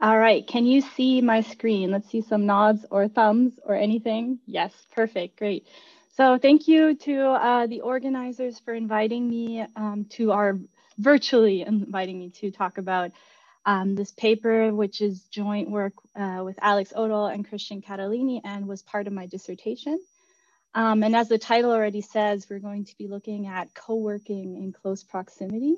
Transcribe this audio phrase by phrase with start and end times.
[0.00, 1.90] All right, can you see my screen?
[1.90, 4.38] Let's see some nods or thumbs or anything.
[4.46, 5.66] Yes, perfect, great.
[6.16, 10.58] So thank you to uh, the organizers for inviting me um, to our,
[11.00, 13.10] virtually inviting me to talk about
[13.66, 18.68] um, this paper, which is joint work uh, with Alex Oettl and Christian Catalini and
[18.68, 20.00] was part of my dissertation.
[20.74, 24.72] Um, and as the title already says, we're going to be looking at co-working in
[24.72, 25.76] close proximity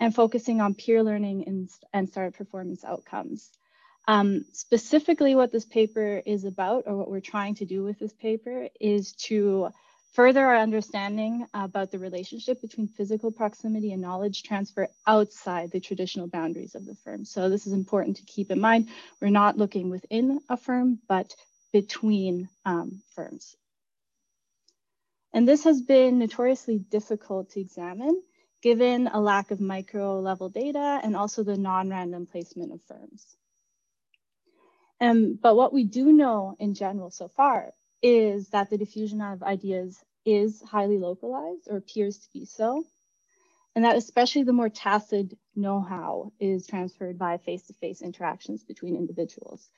[0.00, 3.50] and focusing on peer learning and, and startup performance outcomes.
[4.08, 8.12] Um, specifically what this paper is about or what we're trying to do with this
[8.12, 9.70] paper is to
[10.12, 16.28] further our understanding about the relationship between physical proximity and knowledge transfer outside the traditional
[16.28, 17.24] boundaries of the firm.
[17.24, 18.88] So this is important to keep in mind.
[19.20, 21.34] We're not looking within a firm, but
[21.72, 23.56] between um, firms.
[25.34, 28.22] And this has been notoriously difficult to examine
[28.66, 33.36] given a lack of micro level data and also the non-random placement of firms.
[35.00, 37.70] Um, but what we do know in general so far
[38.02, 42.82] is that the diffusion of ideas is highly localized or appears to be so.
[43.76, 49.70] And that especially the more tacit know-how is transferred by face-to-face -face interactions between individuals,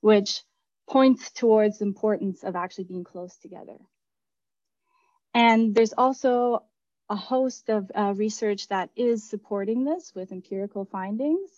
[0.00, 0.44] which
[0.88, 3.78] points towards the importance of actually being close together.
[5.34, 6.64] And there's also
[7.10, 11.50] a host of uh, research that is supporting this with empirical findings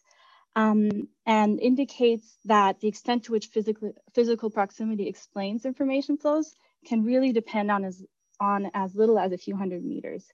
[0.57, 6.55] um, and indicates that the extent to which physical, physical proximity explains information flows
[6.87, 8.03] can really depend on as,
[8.41, 10.25] on as little as a few hundred meters.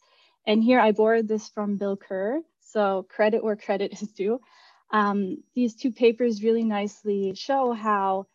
[0.46, 4.40] And here I borrowed this from Bill Kerr, so credit where credit is due.
[4.90, 8.26] Um, these two papers really nicely show how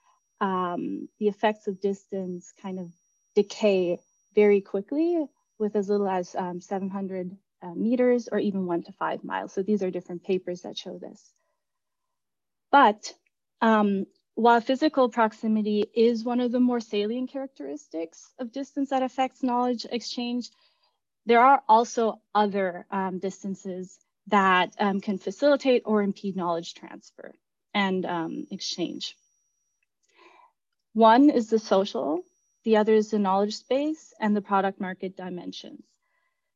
[0.42, 2.92] um, the effects of distance kind of
[3.36, 4.00] decay
[4.36, 5.26] very quickly
[5.64, 9.54] with as little as um, 700 uh, meters or even one to five miles.
[9.54, 11.32] So these are different papers that show this.
[12.72, 13.14] But
[13.62, 14.06] um,
[14.36, 19.86] while physical proximity is one of the more salient characteristics of distance that affects knowledge
[19.90, 20.50] exchange,
[21.26, 27.34] there are also other um, distances that um, can facilitate or impede knowledge transfer
[27.74, 29.16] and um, exchange.
[30.94, 32.24] One is the social
[32.64, 35.84] the other is the knowledge space and the product market dimensions.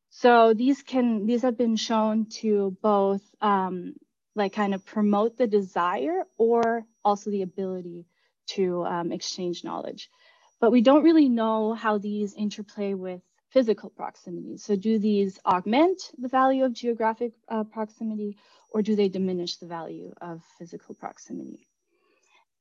[0.10, 3.96] So these can these have been shown to both um,
[4.36, 8.06] like kind of promote the desire or also the ability
[8.48, 10.10] to um, exchange knowledge.
[10.60, 14.58] But we don't really know how these interplay with physical proximity.
[14.58, 18.38] So do these augment the value of geographic uh, proximity
[18.72, 21.68] or do they diminish the value of physical proximity?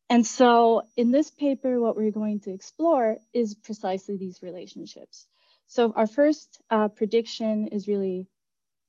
[0.09, 5.27] And so in this paper, what we're going to explore is precisely these relationships.
[5.67, 8.28] So our first uh, prediction is really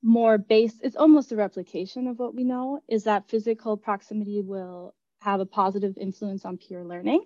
[0.03, 4.93] more based, it's almost a replication of what we know, is that physical proximity will
[5.21, 7.25] have a positive influence on peer learning.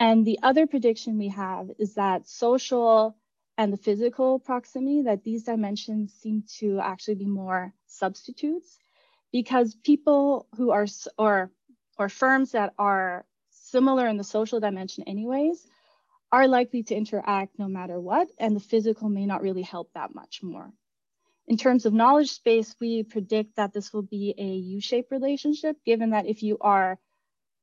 [0.00, 3.16] And the other prediction we have is that social
[3.56, 8.78] and the physical proximity, that these dimensions seem to actually be more substitutes
[9.32, 11.50] because people who are, or
[11.98, 15.66] or firms that are similar in the social dimension anyways
[16.30, 20.14] are likely to interact no matter what, and the physical may not really help that
[20.14, 20.70] much more.
[21.46, 26.10] In terms of knowledge space, we predict that this will be a U-shaped relationship, given
[26.10, 26.98] that if you are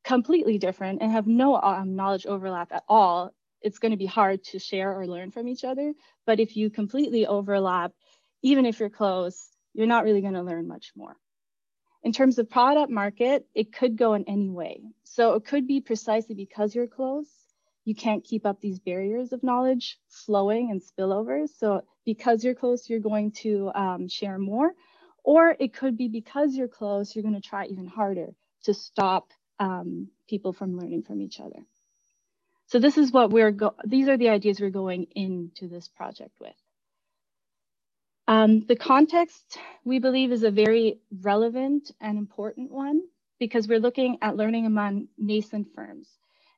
[0.03, 3.31] completely different and have no um, knowledge overlap at all,
[3.61, 5.93] it's going to be hard to share or learn from each other.
[6.25, 7.91] But if you completely overlap,
[8.41, 11.15] even if you're close, you're not really going to learn much more.
[12.05, 14.83] In terms of product market, it could go in any way.
[15.03, 17.25] So it could be precisely because you're close,
[17.83, 21.49] you can't keep up these barriers of knowledge flowing and spillovers.
[21.57, 24.71] So because you're close, you're going to um, share more.
[25.23, 29.31] Or it could be because you're close, you're going to try even harder to stop
[29.59, 31.65] um, people from learning from each other.
[32.67, 36.53] So this is what we're, these are the ideas we're going into this project with.
[38.27, 43.01] Um, the context, we believe, is a very relevant and important one
[43.39, 46.09] because we're looking at learning among nascent firms.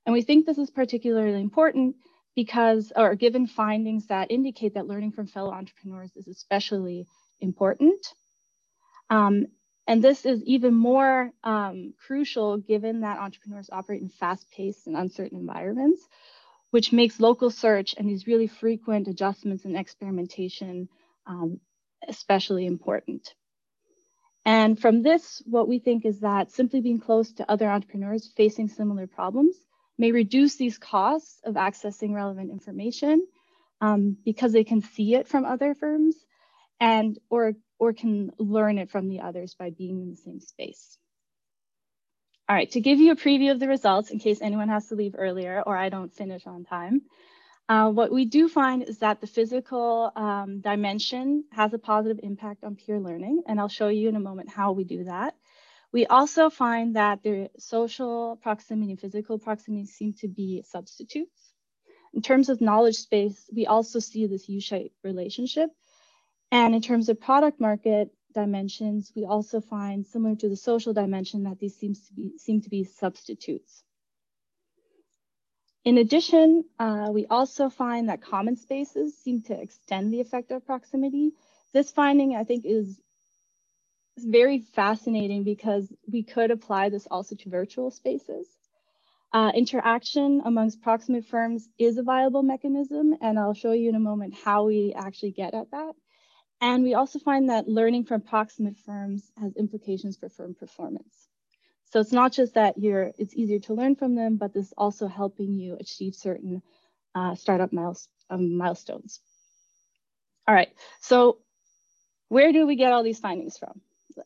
[0.05, 1.95] And we think this is particularly important
[2.35, 7.07] because, or given findings that indicate that learning from fellow entrepreneurs is especially
[7.41, 8.13] important.
[9.09, 9.47] Um,
[9.87, 15.39] and this is even more um, crucial given that entrepreneurs operate in fast-paced and uncertain
[15.39, 16.07] environments,
[16.71, 20.87] which makes local search and these really frequent adjustments and experimentation
[21.27, 21.59] um,
[22.07, 23.33] especially important.
[24.45, 28.69] And from this, what we think is that simply being close to other entrepreneurs facing
[28.69, 29.55] similar problems
[29.97, 33.27] may reduce these costs of accessing relevant information
[33.81, 36.15] um, because they can see it from other firms
[36.79, 40.97] and or, or can learn it from the others by being in the same space.
[42.47, 44.95] All right, to give you a preview of the results in case anyone has to
[44.95, 47.01] leave earlier or I don't finish on time,
[47.69, 52.63] uh, what we do find is that the physical um, dimension has a positive impact
[52.63, 55.35] on peer learning, and I'll show you in a moment how we do that.
[55.91, 61.53] We also find that the social proximity and physical proximity seem to be substitutes.
[62.13, 65.69] In terms of knowledge space, we also see this U-shaped relationship.
[66.51, 71.43] And in terms of product market dimensions, we also find similar to the social dimension
[71.43, 73.83] that these seems to be, seem to be substitutes.
[75.87, 80.65] In addition, uh, we also find that common spaces seem to extend the effect of
[80.65, 81.31] proximity.
[81.71, 82.99] This finding, I think, is
[84.17, 88.49] very fascinating because we could apply this also to virtual spaces.
[89.31, 94.09] Uh, interaction amongst proximate firms is a viable mechanism, and I'll show you in a
[94.11, 95.93] moment how we actually get at that.
[96.59, 101.29] And we also find that learning from proximate firms has implications for firm performance.
[101.89, 105.07] So it's not just that you're it's easier to learn from them, but this also
[105.07, 106.61] helping you achieve certain
[107.15, 109.19] uh, startup miles, um, milestones.
[110.47, 110.69] All right,
[111.01, 111.39] so
[112.29, 113.81] where do we get all these findings from?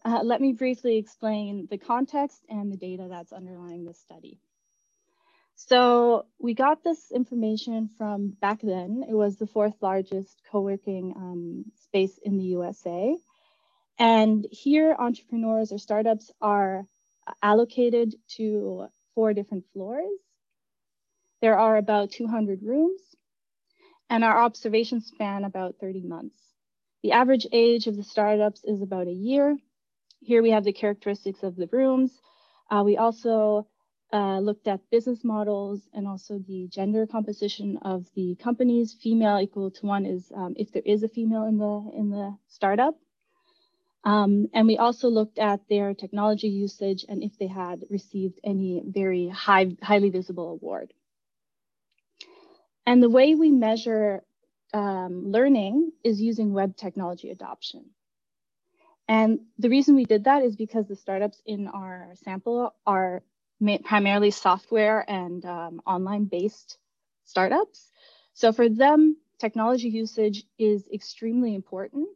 [0.05, 4.39] Uh, let me briefly explain the context and the data that's underlying this study.
[5.55, 11.65] So we got this information from back then, it was the fourth largest co-working um,
[11.83, 13.15] space in the USA.
[13.99, 16.87] And here entrepreneurs or startups are
[17.41, 20.09] allocated to four different floors.
[21.41, 23.01] There are about 200 rooms
[24.09, 26.35] and our observations span about 30 months.
[27.03, 29.57] The average age of the startups is about a year.
[30.19, 32.11] Here we have the characteristics of the rooms.
[32.69, 33.67] Uh, we also
[34.13, 38.95] uh, looked at business models and also the gender composition of the companies.
[39.01, 42.35] Female equal to one is um, if there is a female in the in the
[42.49, 42.95] startup.
[44.03, 48.81] Um, and we also looked at their technology usage and if they had received any
[48.85, 50.93] very high, highly visible award.
[52.85, 54.23] And the way we measure
[54.73, 57.85] um, learning is using web technology adoption.
[59.07, 63.21] And the reason we did that is because the startups in our sample are
[63.83, 66.77] primarily software and um, online based
[67.25, 67.91] startups.
[68.33, 72.07] So for them, technology usage is extremely important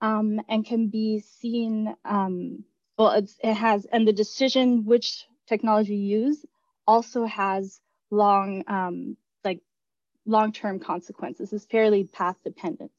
[0.00, 2.64] um, and can be seen, um,
[2.98, 3.12] well,
[3.42, 6.44] it has, and the decision which technology use
[6.86, 7.80] also has
[8.10, 9.60] long, um, like
[10.26, 11.52] long-term consequences.
[11.52, 12.92] It's fairly path dependent.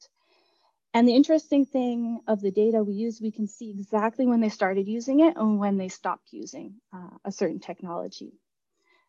[0.93, 4.49] And the interesting thing of the data we use, we can see exactly when they
[4.49, 8.33] started using it and when they stopped using uh, a certain technology.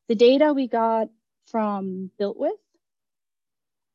[0.09, 1.09] The data we got
[1.47, 2.51] from BuiltWith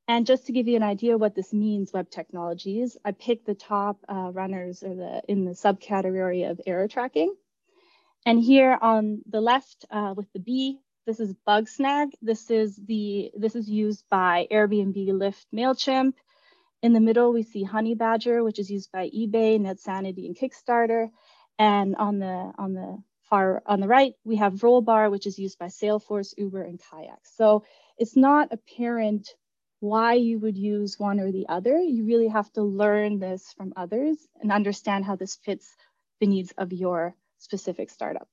[0.08, 3.56] and just to give you an idea what this means, web technologies, I picked the
[3.56, 7.36] top uh, runners or the in the subcategory of error tracking.
[8.26, 12.12] And here on the left uh, with the B, this is Bugsnag.
[12.22, 16.14] This is the this is used by Airbnb, Lyft, Mailchimp.
[16.84, 21.10] In the middle, we see Honeybadger, which is used by eBay, NetSanity, and Kickstarter.
[21.60, 25.60] And on the on the far on the right, we have Rollbar, which is used
[25.60, 27.20] by Salesforce, Uber, and Kayak.
[27.24, 27.64] So
[27.98, 29.34] it's not apparent
[29.80, 31.78] why you would use one or the other.
[31.80, 35.76] You really have to learn this from others and understand how this fits
[36.20, 38.28] the needs of your specific startup.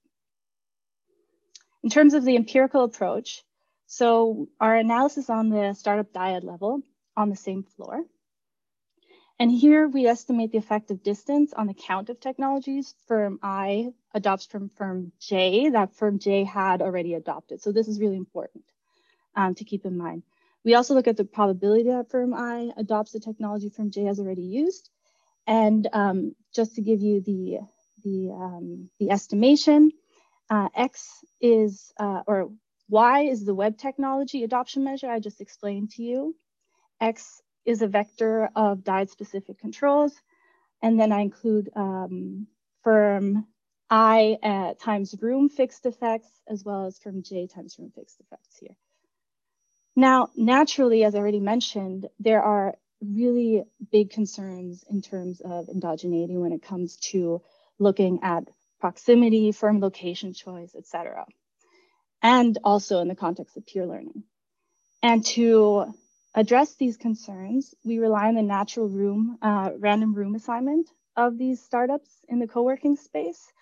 [1.83, 3.43] In terms of the empirical approach,
[3.87, 6.81] so our analysis on the startup dyad level
[7.17, 8.03] on the same floor.
[9.39, 13.93] And here we estimate the effect of distance on the count of technologies firm I
[14.15, 17.61] adopts from firm J that firm J had already adopted.
[17.61, 18.65] So this is really important
[19.35, 20.23] um, to keep in mind.
[20.65, 24.19] We also look at the probability that firm I adopts the technology firm J has
[24.19, 24.91] already used.
[25.47, 27.59] And um, just to give you the,
[28.03, 29.91] the, um, the estimation,
[30.49, 32.51] uh, X is, uh, or
[32.89, 36.35] Y is the web technology adoption measure I just explained to you.
[37.01, 40.15] X is a vector of dyad specific controls.
[40.83, 42.47] And then I include um,
[42.83, 43.47] firm
[43.91, 48.57] I uh, times room fixed effects, as well as firm J times room fixed effects
[48.59, 48.77] here.
[49.97, 56.39] Now, naturally, as I already mentioned, there are really big concerns in terms of endogeneity
[56.41, 57.43] when it comes to
[57.79, 58.45] looking at
[58.81, 61.27] proximity, firm location choice, et cetera,
[62.23, 64.25] and also in the context of peer learning.
[65.03, 65.95] And to
[66.35, 71.63] address these concerns, we rely on the natural room, uh, random room assignment of these
[71.63, 73.53] startups in the co-working space.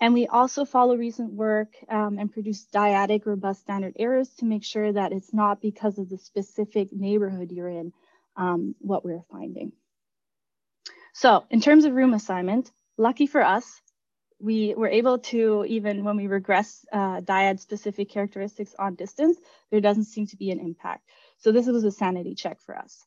[0.00, 4.64] And we also follow recent work um, and produce dyadic robust standard errors to make
[4.64, 7.92] sure that it's not because of the specific neighborhood you're in
[8.36, 9.72] um, what we're finding.
[11.14, 13.82] So in terms of room assignment, lucky for us,
[14.40, 19.36] we were able to, even when we regress uh, dyad specific characteristics on distance,
[19.72, 21.02] there doesn't seem to be an impact.
[21.38, 23.04] So this was a sanity check for us.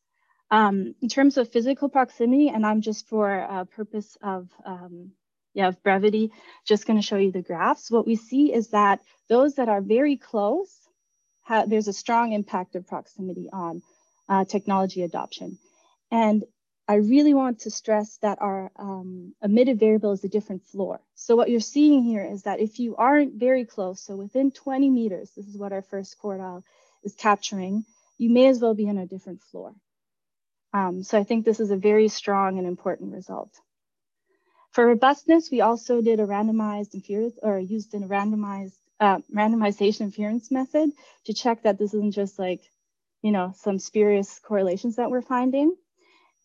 [0.50, 5.12] Um, in terms of physical proximity, and I'm just for a purpose of, um,
[5.54, 6.32] yeah, of brevity,
[6.66, 7.92] just gonna show you the graphs.
[7.92, 10.76] What we see is that those that are very close,
[11.68, 13.82] there's a strong impact of proximity on
[14.30, 15.58] uh, technology adoption.
[16.12, 16.44] And
[16.88, 21.00] I really want to stress that our um, omitted variable is a different floor.
[21.16, 24.90] So what you're seeing here is that if you aren't very close, so within 20
[24.90, 26.64] meters, this is what our first quartile
[27.04, 27.86] is capturing,
[28.18, 29.74] you may as well be on a different floor.
[30.74, 33.54] Um, so I think this is a very strong and important result.
[34.72, 40.50] For robustness, we also did a randomized inference or used a randomized uh, randomization inference
[40.50, 40.92] method
[41.26, 42.62] to check that this isn't just like,
[43.22, 45.76] you know, some spurious correlations that we're finding.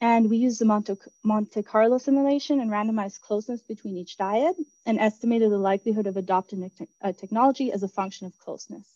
[0.01, 4.55] And we used the Monte, Monte Carlo simulation and randomized closeness between each dyad
[4.85, 8.87] and estimated the likelihood of adopting a technology as a function of closeness.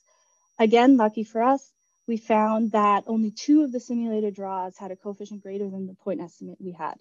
[0.59, 1.73] Again, lucky for us,
[2.07, 5.95] we found that only two of the simulated draws had a coefficient greater than the
[5.95, 6.97] point estimate we had,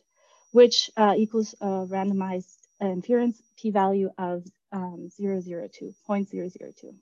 [0.52, 6.96] which uh, equals a randomized inference p-value of um, 002, 0.002.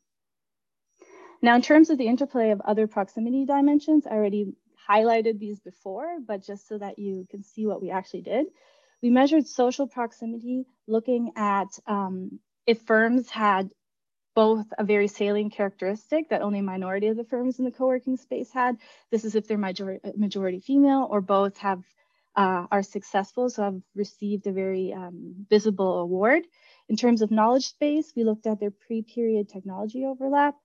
[1.41, 4.53] Now, in terms of the interplay of other proximity dimensions, I already
[4.89, 8.47] highlighted these before, but just so that you can see what we actually did.
[9.01, 13.69] We measured social proximity looking at um, if firms had
[14.33, 18.17] both a very salient characteristic that only a minority of the firms in the co-working
[18.17, 18.77] space had.
[19.09, 21.83] This is if they're majority, majority female or both have
[22.37, 26.43] uh, are successful, so have received a very um, visible award.
[26.87, 30.55] In terms of knowledge space, we looked at their pre-period technology overlap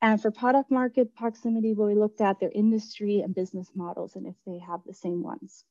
[0.00, 4.26] and for product market proximity, where we looked at their industry and business models and
[4.26, 5.64] if they have the same ones.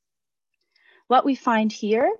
[1.07, 2.11] What we find here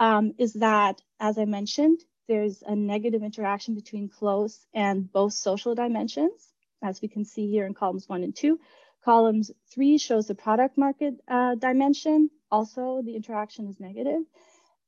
[0.00, 5.74] um, is that, as I mentioned, there's a negative interaction between close and both social
[5.74, 6.52] dimensions,
[6.82, 8.60] as we can see here in columns one and two.
[9.04, 12.30] Columns three shows the product market uh, dimension.
[12.50, 14.22] Also, the interaction is negative.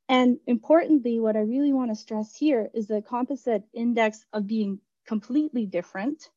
[0.09, 4.81] And importantly, what I really want to stress here is the composite index of being
[5.07, 6.29] completely different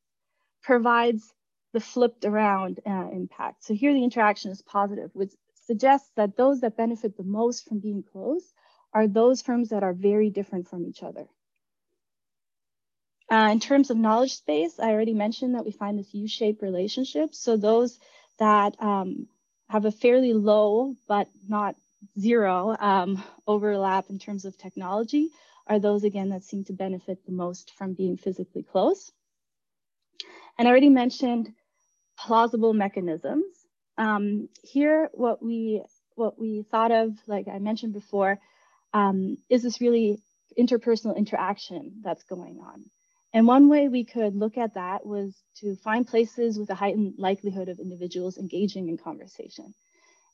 [0.61, 1.33] provides
[1.73, 3.63] the flipped around uh, impact.
[3.63, 5.33] So here the interaction is positive, which
[5.65, 8.53] suggests that those that benefit the most from being close
[8.93, 11.25] are those firms that are very different from each other.
[13.33, 17.33] Uh, in terms of knowledge space, I already mentioned that we find this U-shaped relationship.
[17.33, 17.99] So those
[18.37, 19.27] that um,
[19.69, 21.75] have a fairly low, but not
[22.19, 25.29] zero um, overlap in terms of technology
[25.65, 29.11] are those, again, that seem to benefit the most from being physically close.
[30.59, 31.51] And I already mentioned
[32.19, 33.45] plausible mechanisms.
[33.97, 35.81] Um, here, what we
[36.13, 38.37] what we thought of, like I mentioned before,
[38.93, 40.19] um, is this really
[40.55, 42.83] interpersonal interaction that's going on.
[43.33, 47.15] And one way we could look at that was to find places with a heightened
[47.17, 49.73] likelihood of individuals engaging in conversation.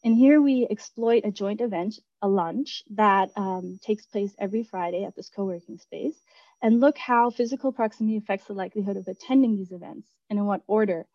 [0.03, 5.05] And here we exploit a joint event, a lunch, that um, takes place every Friday
[5.05, 6.15] at this co-working space
[6.61, 10.61] and look how physical proximity affects the likelihood of attending these events and in what
[10.67, 11.05] order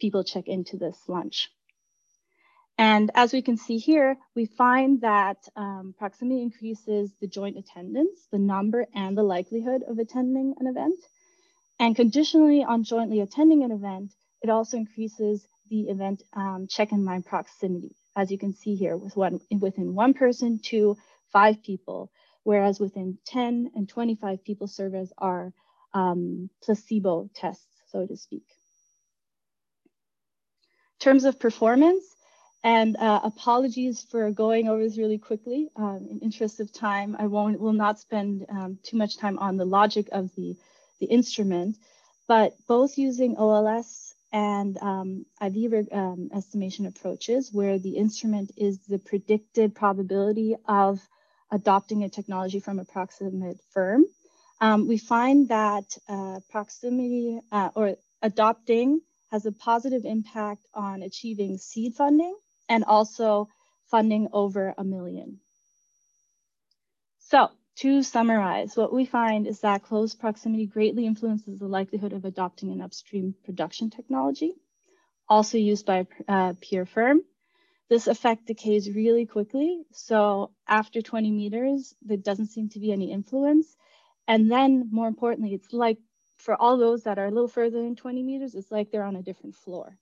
[0.00, 1.50] people check into this lunch.
[2.78, 8.26] And as we can see here, we find that um, proximity increases the joint attendance,
[8.32, 10.98] the number and the likelihood of attending an event.
[11.80, 17.22] And conditionally on jointly attending an event, it also increases the event um, check-in line
[17.22, 20.98] proximity, as you can see here, with one, within one person to
[21.32, 25.54] five people, whereas within 10 and 25 people serve as our
[25.94, 28.44] um, placebo tests, so to speak.
[31.00, 32.04] In terms of performance,
[32.62, 35.70] and uh, apologies for going over this really quickly.
[35.76, 39.56] Um, in interest of time, I won't will not spend um, too much time on
[39.56, 40.56] the logic of the,
[41.00, 41.76] the instrument,
[42.28, 48.98] but both using OLS and um, IV um, estimation approaches, where the instrument is the
[48.98, 51.00] predicted probability of
[51.50, 54.04] adopting a technology from a proximate firm.
[54.60, 61.58] Um, we find that uh, proximity uh, or adopting has a positive impact on achieving
[61.58, 62.36] seed funding
[62.68, 63.48] and also
[63.90, 65.40] funding over a million.
[67.18, 72.24] So to summarize, what we find is that close proximity greatly influences the likelihood of
[72.24, 74.52] adopting an upstream production technology,
[75.28, 77.22] also used by a uh, peer firm,
[77.90, 79.82] this effect decays really quickly.
[79.92, 83.76] So after 20 meters, there doesn't seem to be any influence.
[84.28, 85.98] And then more importantly, it's like
[86.38, 89.16] for all those that are a little further than 20 meters, it's like they're on
[89.16, 89.98] a different floor.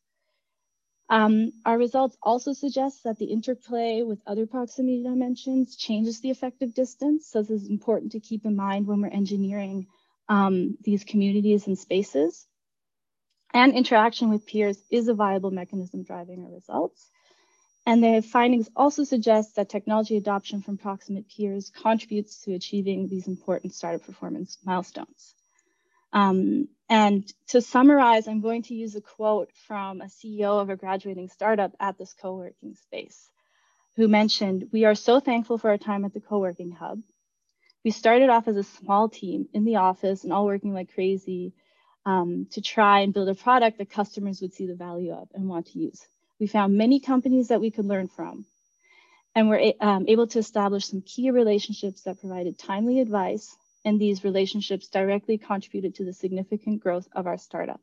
[1.11, 6.75] Um, our results also suggest that the interplay with other proximity dimensions changes the effective
[6.75, 7.29] distance.
[7.31, 9.87] So this is important to keep in mind when we're engineering
[10.29, 12.47] um, these communities and spaces.
[13.55, 17.09] And interaction with peers is a viable mechanism driving our results.
[17.87, 23.27] And the findings also suggest that technology adoption from proximate peers contributes to achieving these
[23.27, 25.35] important startup performance milestones.
[26.13, 30.77] Um, and to summarize, I'm going to use a quote from a CEO of a
[30.77, 33.31] graduating startup at this co-working space
[33.97, 37.03] who mentioned, we are so thankful for our time at the co-working hub.
[37.85, 41.53] We started off as a small team in the office and all working like crazy
[42.07, 45.49] um, to try and build a product that customers would see the value of and
[45.49, 46.01] want to use.
[46.39, 48.47] We found many companies that we could learn from
[49.35, 53.55] and were um, able to establish some key relationships that provided timely advice
[53.89, 57.81] and these relationships directly contributed to the significant growth of our startup.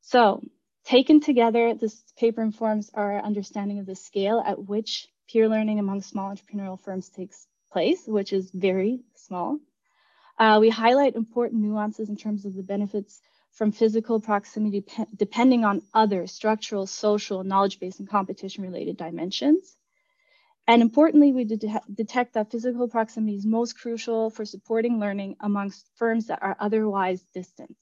[0.00, 0.42] So
[0.84, 6.02] taken together, this paper informs our understanding of the scale at which peer learning among
[6.02, 9.60] small entrepreneurial firms takes place, which is very small.
[10.36, 13.20] Uh, we highlight important nuances in terms of the benefits
[13.52, 14.84] from physical proximity
[15.16, 19.77] depending on other structural, social, knowledge-based, and competition-related dimensions.
[20.68, 25.90] And importantly, we de detect that physical proximity is most crucial for supporting learning amongst
[25.96, 27.74] firms that are otherwise distant.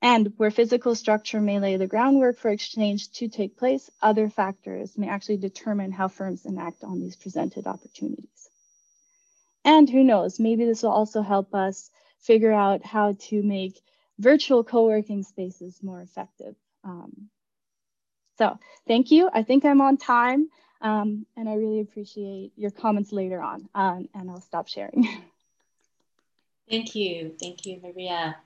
[0.00, 4.96] And where physical structure may lay the groundwork for exchange to take place, other factors
[4.96, 8.48] may actually determine how firms enact on these presented opportunities.
[9.62, 11.90] And who knows, maybe this will also help us
[12.20, 13.78] figure out how to make
[14.18, 16.54] virtual co-working spaces more effective.
[16.84, 17.28] Um,
[18.38, 19.28] so thank you.
[19.30, 20.48] I think I'm on time.
[20.82, 25.06] Um, and I really appreciate your comments later on, um, and I'll stop sharing.
[26.70, 27.34] Thank you.
[27.40, 28.36] Thank you, Maria.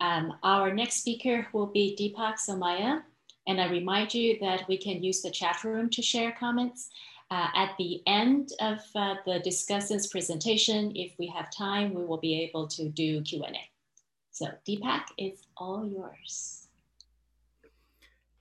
[0.00, 3.02] Um, our next speaker will be Deepak Somaya.
[3.46, 6.90] And I remind you that we can use the chat room to share comments.
[7.30, 12.18] Uh, at the end of uh, the discussant's presentation, if we have time, we will
[12.18, 13.70] be able to do Q&A.
[14.30, 16.68] So Deepak, it's all yours.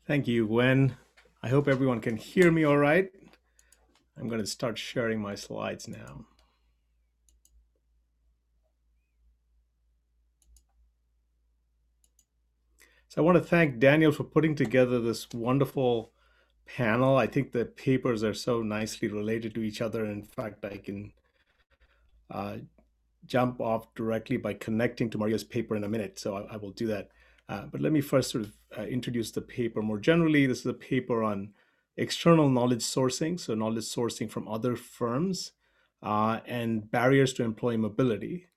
[0.06, 0.96] Thank you, Gwen.
[1.42, 3.10] I hope everyone can hear me all right.
[4.22, 6.26] I'm going to start sharing my slides now.
[13.10, 16.14] So I want to thank Daniel for putting together this wonderful
[16.66, 17.18] panel.
[17.18, 20.06] I think the papers are so nicely related to each other.
[20.06, 21.12] In fact, I can
[22.30, 22.58] uh,
[23.26, 26.20] jump off directly by connecting to Maria's paper in a minute.
[26.20, 27.10] So I, I will do that.
[27.50, 30.46] Uh, but let me first sort of uh, introduce the paper more generally.
[30.46, 31.50] This is a paper on
[31.98, 35.52] external knowledge sourcing, so knowledge sourcing from other firms,
[36.04, 38.48] uh, and barriers to employee mobility.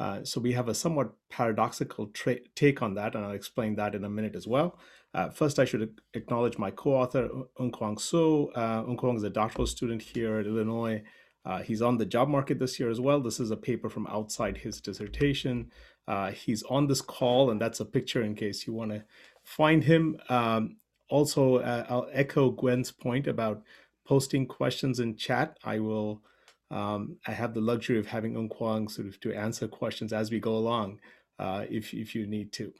[0.00, 2.10] Uh, so we have a somewhat paradoxical
[2.54, 4.78] take on that, and I'll explain that in a minute as well.
[5.14, 8.50] Uh, first, I should acknowledge my co-author, Eunkwang Seo.
[8.54, 11.02] Uh, Eunkwang is a doctoral student here at Illinois.
[11.44, 13.20] Uh, he's on the job market this year as well.
[13.20, 15.70] This is a paper from outside his dissertation.
[16.06, 19.02] Uh, he's on this call, and that's a picture in case you want to
[19.44, 20.16] find him.
[20.28, 20.76] Um,
[21.08, 23.62] also, uh, I'll echo Gwen's point about
[24.06, 25.58] posting questions in chat.
[25.64, 26.22] I will,
[26.70, 30.40] um, I have the luxury of having Eunkwang sort of to answer questions as we
[30.40, 31.00] go along
[31.38, 32.72] uh, if, if you need to.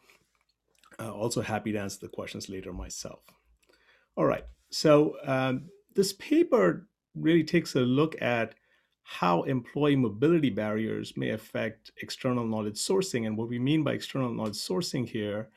[1.01, 3.21] Uh, also happy to answer the questions later myself.
[4.17, 8.55] All right, so um, this paper really takes a look at
[9.03, 13.27] how employee mobility barriers may affect external knowledge sourcing.
[13.27, 15.49] And what we mean by external knowledge sourcing here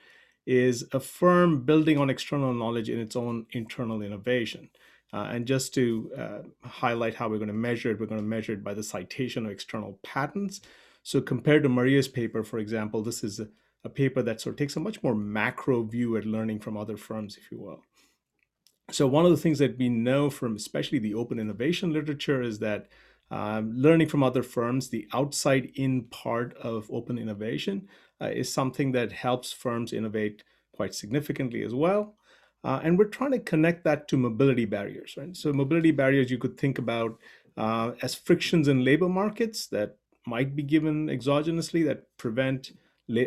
[0.46, 4.70] is a firm building on external knowledge in its own internal innovation.
[5.14, 8.26] Uh, and just to uh, highlight how we're going to measure it, we're going to
[8.28, 10.62] measure it by the citation of external patents.
[11.04, 13.50] So compared to Maria's paper, for example, this is a,
[13.84, 16.98] a paper that sort of takes a much more macro view at learning from other
[16.98, 17.82] firms, if you will.
[18.92, 22.60] So one of the things that we know from especially the open innovation literature is
[22.60, 22.88] that
[23.32, 27.88] um, learning from other firms, the outside in part of open innovation,
[28.22, 32.16] uh, is something that helps firms innovate quite significantly as well.
[32.64, 35.36] Uh, and we're trying to connect that to mobility barriers, right?
[35.36, 37.18] So mobility barriers you could think about
[37.58, 42.72] uh, as frictions in labor markets that might be given exogenously that prevent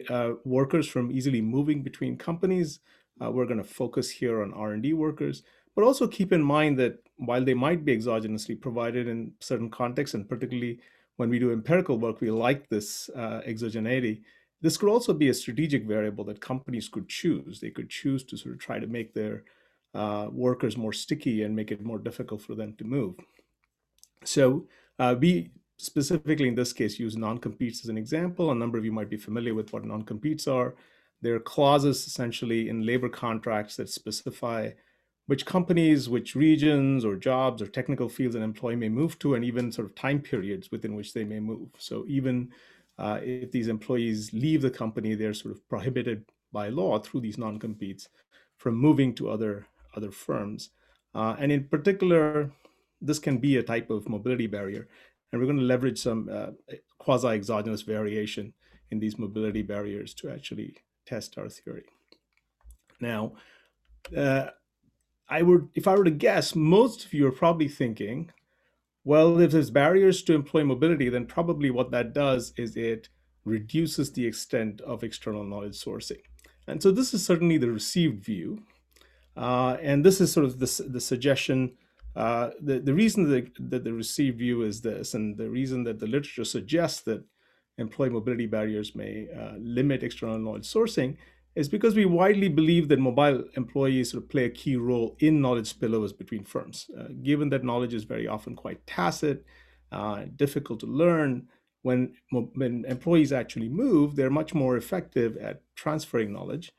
[0.08, 2.80] uh, workers from easily moving between companies.
[3.20, 5.42] Uh, we're going to focus here on R&D workers,
[5.74, 10.14] but also keep in mind that while they might be exogenously provided in certain contexts,
[10.14, 10.80] and particularly
[11.16, 14.22] when we do empirical work, we like this uh, exogeneity.
[14.64, 17.60] This could also be a strategic variable that companies could choose.
[17.60, 19.44] They could choose to sort of try to make their
[19.92, 23.14] uh, workers more sticky and make it more difficult for them to move.
[24.24, 24.66] So
[24.98, 28.52] uh, we specifically in this case use non-competes as an example.
[28.52, 30.76] A number of you might be familiar with what non-competes are.
[31.20, 34.70] There are clauses essentially in labor contracts that specify
[35.26, 39.44] which companies, which regions or jobs or technical fields an employee may move to, and
[39.44, 41.68] even sort of time periods within which they may move.
[41.76, 42.50] So even
[42.98, 47.38] uh, if these employees leave the company, they're sort of prohibited by law through these
[47.38, 48.08] non-competes
[48.56, 50.70] from moving to other other firms.
[51.14, 52.50] Uh, and in particular,
[53.00, 54.88] this can be a type of mobility barrier.
[55.30, 56.50] And we're going to leverage some uh,
[56.98, 58.52] quasi-exogenous variation
[58.90, 60.76] in these mobility barriers to actually
[61.06, 61.84] test our theory.
[63.00, 63.34] Now,
[64.16, 64.50] uh,
[65.28, 68.30] I would, if I were to guess, most of you are probably thinking,
[69.04, 73.10] well, if there's barriers to employee mobility, then probably what that does is it
[73.44, 76.22] reduces the extent of external knowledge sourcing.
[76.66, 78.62] And so this is certainly the received view.
[79.36, 81.72] Uh, and this is sort of the, the suggestion.
[82.16, 86.00] Uh, the, the reason that, that the received view is this, and the reason that
[86.00, 87.22] the literature suggests that
[87.76, 91.16] employee mobility barriers may uh, limit external knowledge sourcing
[91.54, 95.40] is because we widely believe that mobile employees sort of play a key role in
[95.40, 96.90] knowledge spillovers between firms.
[96.98, 99.44] Uh, given that knowledge is very often quite tacit,
[99.92, 101.46] uh, difficult to learn,
[101.82, 106.72] when, when employees actually move, they're much more effective at transferring knowledge.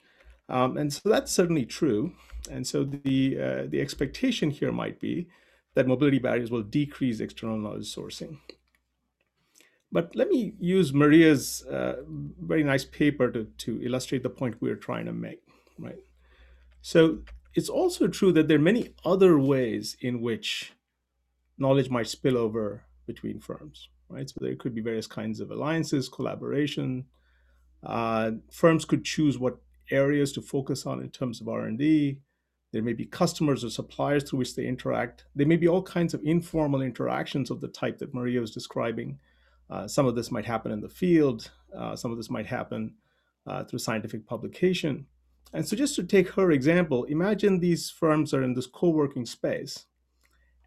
[0.49, 2.13] Um, and so that's certainly true.
[2.51, 5.27] And so the, uh, the expectation here might be
[5.75, 8.39] that mobility barriers will decrease external knowledge sourcing.
[9.95, 12.01] But let me use Maria's uh,
[12.41, 15.39] very nice paper to, to illustrate the point we're trying to make,
[15.79, 16.03] right?
[16.81, 17.19] So
[17.53, 20.73] it's also true that there are many other ways in which
[21.57, 24.29] knowledge might spill over between firms, right?
[24.29, 27.05] So there could be various kinds of alliances, collaboration.
[27.81, 29.59] Uh, firms could choose what
[29.91, 32.19] areas to focus on in terms of R&D.
[32.73, 35.23] There may be customers or suppliers through which they interact.
[35.35, 39.19] There may be all kinds of informal interactions of the type that Maria was describing
[39.69, 41.51] uh, some of this might happen in the field.
[41.75, 42.93] Uh, some of this might happen
[43.47, 45.07] uh, through scientific publication.
[45.53, 49.85] And so just to take her example, imagine these firms are in this co-working space.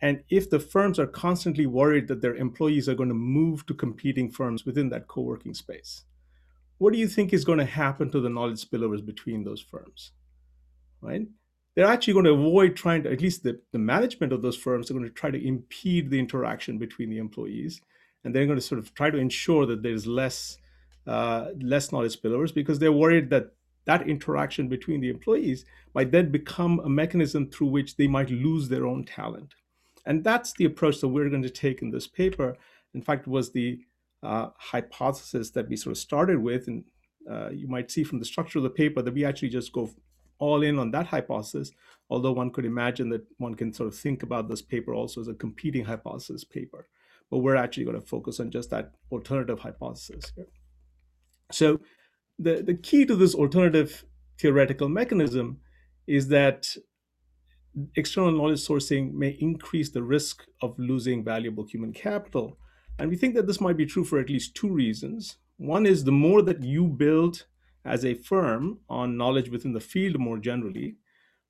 [0.01, 3.75] And if the firms are constantly worried that their employees are going to move to
[3.75, 6.05] competing firms within that co-working space,
[6.79, 10.13] what do you think is going to happen to the knowledge spillovers between those firms,
[11.01, 11.27] right?
[11.75, 14.91] They're actually going to avoid trying to, at least the, the management of those firms
[14.91, 17.81] are going to try to impede the interaction between the employees
[18.25, 20.59] and they're going to sort of try to ensure that there's less
[21.07, 23.53] uh, less knowledge spillovers because they're worried that
[23.87, 28.69] that interaction between the employees might then become a mechanism through which they might lose
[28.69, 29.55] their own talent.
[30.05, 32.59] And that's the approach that we're going to take in this paper.
[32.93, 33.81] In fact, it was the
[34.23, 36.69] uh, hypothesis that we sort of started with.
[36.69, 36.85] And
[37.29, 39.91] uh, you might see from the structure of the paper that we actually just go
[40.39, 41.73] all in on that hypothesis,
[42.11, 45.29] although one could imagine that one can sort of think about this paper also as
[45.29, 46.87] a competing hypothesis paper
[47.31, 50.47] but we're actually going to focus on just that alternative hypothesis here.
[51.53, 51.81] So
[52.39, 54.05] the, the key to this alternative
[54.39, 55.61] theoretical mechanism
[56.07, 56.67] is that
[57.97, 62.59] external knowledge sourcing may increase the risk of losing valuable human capital.
[62.99, 65.37] And we think that this might be true for at least two reasons.
[65.57, 67.47] One is the more that you build
[67.85, 70.97] as a firm on knowledge within the field more generally,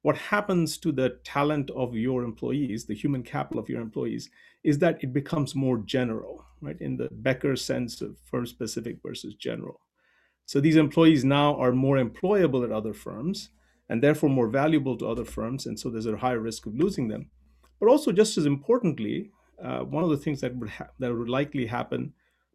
[0.03, 4.31] what happens to the talent of your employees, the human capital of your employees,
[4.65, 6.81] is that it becomes more general, right?
[6.81, 9.81] In the Becker sense of firm specific versus general.
[10.47, 13.51] So these employees now are more employable at other firms
[13.89, 15.67] and therefore more valuable to other firms.
[15.67, 17.31] And so there's a higher risk of losing them.
[17.81, 19.31] But also, just as importantly,
[19.63, 22.13] uh, one of the things that would, ha- that would likely happen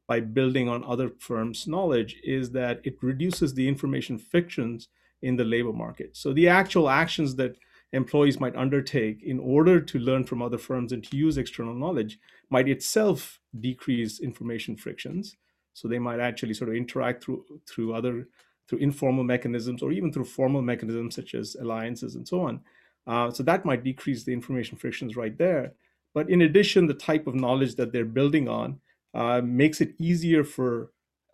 [0.08, 4.90] by building on other firms' knowledge is that it reduces the information frictions
[5.24, 6.16] in the labor market.
[6.16, 7.56] So the actual actions that
[7.94, 12.20] employees might undertake in order to learn from other firms and to use external knowledge
[12.50, 15.36] might itself decrease information frictions.
[15.74, 18.28] So they might actually sort of interact through through other
[18.68, 22.62] through informal mechanisms or even through formal mechanisms such as alliances and so on.
[23.06, 25.74] Uh, so that might decrease the information frictions right there.
[26.14, 28.80] But in addition, the type of knowledge that they're building on
[29.14, 30.92] uh, makes it easier for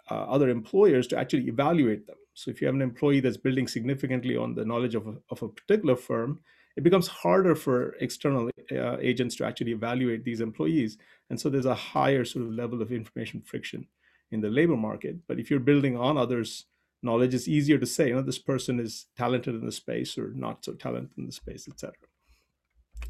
[0.10, 2.16] uh, other employers to actually evaluate them.
[2.40, 5.44] So if you have an employee that's building significantly on the knowledge of a, of
[5.44, 6.40] a particular firm,
[6.78, 10.98] it becomes harder for external uh, agents to actually evaluate these employees.
[11.30, 13.88] And so there's a higher sort of level of information friction
[14.32, 15.18] in the labor market.
[15.28, 16.64] But if you're building on others'
[17.04, 20.32] knowledge, it's easier to say, you know, this person is talented in the space or
[20.34, 21.94] not so talented in the space, etc.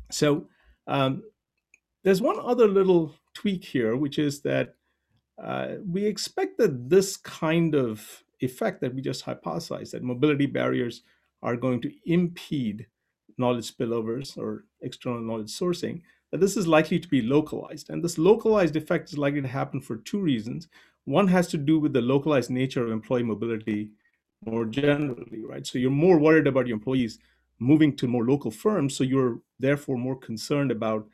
[0.09, 0.47] So
[0.87, 1.21] um,
[2.03, 4.73] there's one other little tweak here, which is that
[5.37, 11.03] uh, we expect that this kind of effect that we just hypothesized, that mobility barriers
[11.41, 12.87] are going to impede
[13.37, 17.89] knowledge spillovers or external knowledge sourcing, that this is likely to be localized.
[17.89, 20.67] And this localized effect is likely to happen for two reasons.
[21.05, 23.91] One has to do with the localized nature of employee mobility
[24.45, 25.65] more generally, right?
[25.65, 27.19] So you're more worried about your employees
[27.59, 31.07] moving to more local firms, so you're therefore more concerned about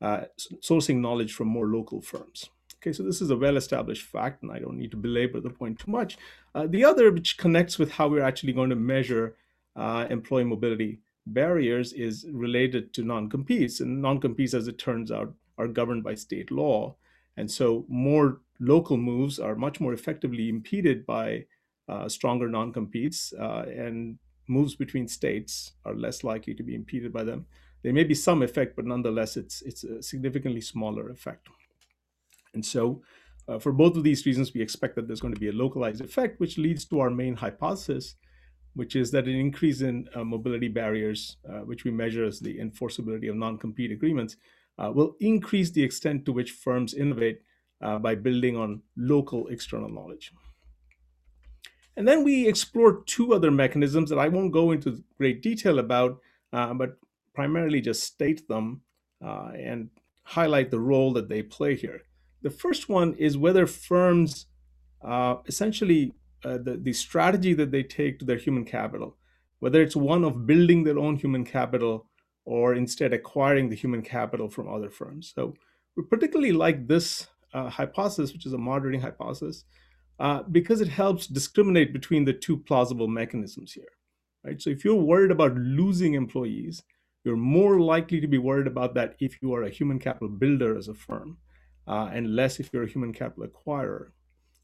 [0.00, 0.22] uh,
[0.60, 2.50] sourcing knowledge from more local firms.
[2.82, 5.78] Okay, so this is a well-established fact, and I don't need to belabor the point
[5.78, 6.18] too much.
[6.52, 9.36] Uh, the other, which connects with how we're actually going to measure
[9.76, 13.78] uh, employee mobility barriers, is related to non-competes.
[13.78, 16.96] And non-competes, as it turns out, are governed by state law.
[17.36, 21.44] And so more local moves are much more effectively impeded by
[21.88, 24.18] uh, stronger non-competes, uh, and
[24.48, 27.46] moves between states are less likely to be impeded by them.
[27.84, 31.48] There may be some effect, but nonetheless, it's, it's a significantly smaller effect.
[32.54, 33.02] And so
[33.48, 36.00] uh, for both of these reasons, we expect that there's going to be a localized
[36.00, 38.14] effect, which leads to our main hypothesis,
[38.74, 42.58] which is that an increase in uh, mobility barriers, uh, which we measure as the
[42.58, 44.36] enforceability of non-compete agreements,
[44.78, 47.42] uh, will increase the extent to which firms innovate
[47.82, 50.32] uh, by building on local external knowledge.
[51.96, 56.20] And then we explore two other mechanisms that I won't go into great detail about,
[56.52, 56.96] uh, but
[57.34, 58.82] primarily just state them
[59.20, 59.90] and
[60.24, 62.02] highlight the role that they play here.
[62.42, 64.46] The first one is whether firms
[65.04, 69.16] uh, essentially uh, the, the strategy that they take to their human capital,
[69.60, 72.06] whether it's one of building their own human capital
[72.44, 75.32] or instead acquiring the human capital from other firms.
[75.34, 75.54] So
[75.96, 79.64] we particularly like this uh, hypothesis, which is a moderating hypothesis,
[80.18, 83.92] uh, because it helps discriminate between the two plausible mechanisms here.
[84.44, 84.60] Right?
[84.60, 86.82] So if you're worried about losing employees,
[87.24, 90.76] you're more likely to be worried about that if you are a human capital builder
[90.76, 91.38] as a firm
[91.86, 94.08] uh, and less if you're a human capital acquirer.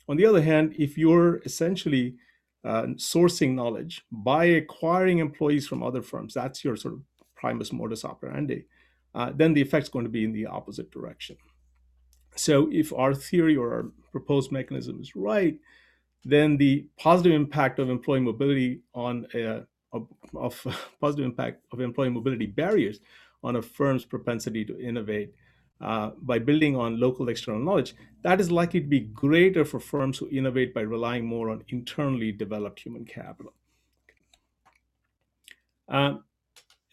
[0.09, 2.17] On the other hand, if you're essentially
[2.65, 7.03] uh, sourcing knowledge by acquiring employees from other firms, that's your sort of
[7.37, 8.65] primus modus operandi,
[9.15, 11.37] uh, then the effect's going to be in the opposite direction.
[12.37, 15.59] So if our theory or our proposed mechanism is right,
[16.25, 20.67] then the positive impact of employee mobility on a, of, of
[21.01, 23.01] positive impact of employee mobility barriers
[23.43, 25.33] on a firm's propensity to innovate
[25.81, 30.19] uh, by building on local external knowledge, that is likely to be greater for firms
[30.19, 33.55] who innovate by relying more on internally developed human capital.
[35.89, 36.15] Uh,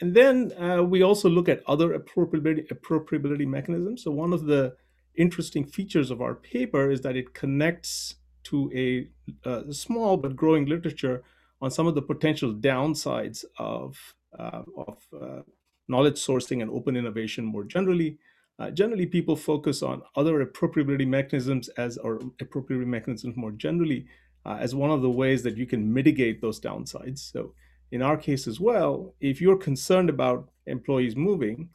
[0.01, 4.03] and then uh, we also look at other appropriability, appropriability mechanisms.
[4.03, 4.75] So one of the
[5.15, 9.09] interesting features of our paper is that it connects to a,
[9.49, 11.23] a small but growing literature
[11.61, 15.41] on some of the potential downsides of, uh, of uh,
[15.87, 18.17] knowledge sourcing and open innovation more generally.
[18.57, 24.07] Uh, generally, people focus on other appropriability mechanisms as or appropriability mechanisms more generally
[24.45, 27.19] uh, as one of the ways that you can mitigate those downsides.
[27.19, 27.53] So
[27.91, 31.69] in our case as well, if you're concerned about employees moving,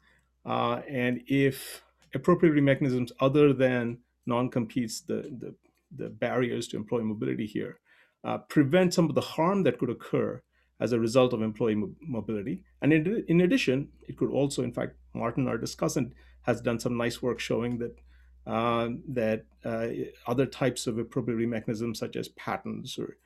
[0.47, 1.83] uh, and if
[2.15, 5.55] appropriability mechanisms other than non-competes, the, the,
[5.97, 7.79] the, barriers to employee mobility here,
[8.25, 10.43] uh, prevent some of the harm that could occur
[10.81, 12.63] as a result of employee mo mobility.
[12.81, 16.13] And in, in addition, it could also, in fact, Martin, our discussant,
[16.43, 17.99] has done some nice work showing that
[18.47, 19.89] uh, that uh,
[20.27, 23.17] other types of appropriability mechanisms, such as patents or,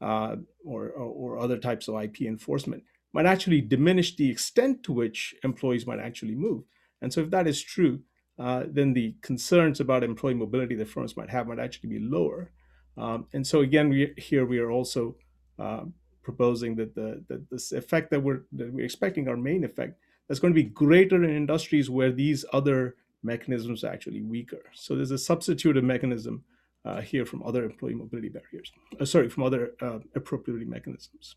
[0.00, 2.82] uh, or, or other types of IP enforcement,
[3.12, 6.64] might actually diminish the extent to which employees might actually move.
[7.00, 8.00] And so, if that is true,
[8.38, 12.50] uh, then the concerns about employee mobility that firms might have might actually be lower.
[12.96, 15.16] Um, and so, again, we, here we are also
[15.58, 15.84] uh,
[16.22, 20.40] proposing that the that this effect that we're that we're expecting, our main effect, that's
[20.40, 24.62] going to be greater in industries where these other mechanisms are actually weaker.
[24.74, 26.44] So there's a substitutive mechanism
[26.84, 31.36] uh, here from other employee mobility barriers, uh, sorry, from other uh, appropriability mechanisms.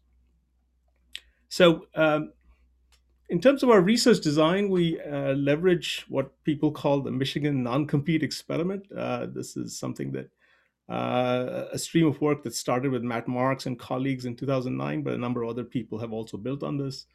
[1.50, 2.34] So um,
[3.30, 8.24] in terms of our research design, we uh, leverage what people call the Michigan non-compete
[8.24, 8.86] experiment.
[8.92, 10.30] Uh, this is something that
[10.90, 15.14] uh, a stream of work that started with Matt Marx and colleagues in 2009, but
[15.14, 17.06] a number of other people have also built on this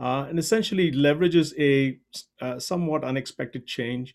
[0.00, 1.98] uh, and essentially leverages a,
[2.44, 4.14] a somewhat unexpected change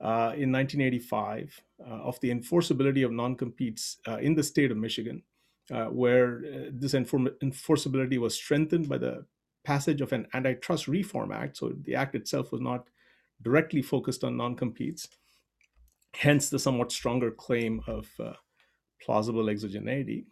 [0.00, 5.22] uh, in 1985 uh, of the enforceability of non-competes uh, in the state of Michigan,
[5.70, 9.26] uh, where uh, this enforceability was strengthened by the
[9.64, 11.58] passage of an antitrust reform act.
[11.58, 12.88] So the act itself was not
[13.42, 15.08] directly focused on non-competes,
[16.14, 18.08] hence the somewhat stronger claim of
[19.02, 20.24] plausible exogeneity.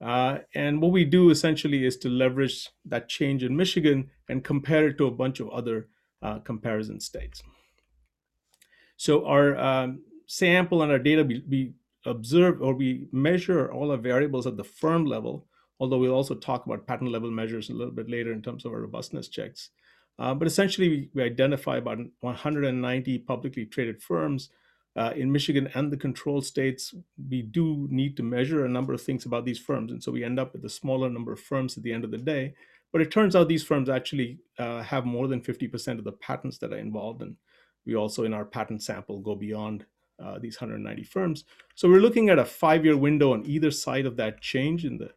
[0.00, 4.88] Uh, and what we do essentially is to leverage that change in Michigan and compare
[4.88, 5.88] it to a bunch of other
[6.22, 7.42] uh, comparison states.
[8.96, 11.72] So our um, sample and our data, we, we,
[12.06, 15.46] observe or we measure all our variables at the firm level,
[15.78, 18.72] although we'll also talk about patent level measures a little bit later in terms of
[18.72, 19.70] our robustness checks.
[20.18, 24.48] Uh, but essentially, we, we, identify about 190 publicly traded firms
[24.98, 26.92] uh, in Michigan and the control states,
[27.30, 29.92] we do need to measure a number of things about these firms.
[29.92, 32.10] And so we end up with a smaller number of firms at the end of
[32.10, 32.54] the day.
[32.92, 36.58] But it turns out these firms actually uh, have more than 50% of the patents
[36.58, 37.22] that are involved.
[37.22, 37.36] And
[37.86, 39.86] we also, in our patent sample, go beyond
[40.20, 41.44] uh, these 190 firms.
[41.76, 45.10] So we're looking at a five-year window on either side of that change in the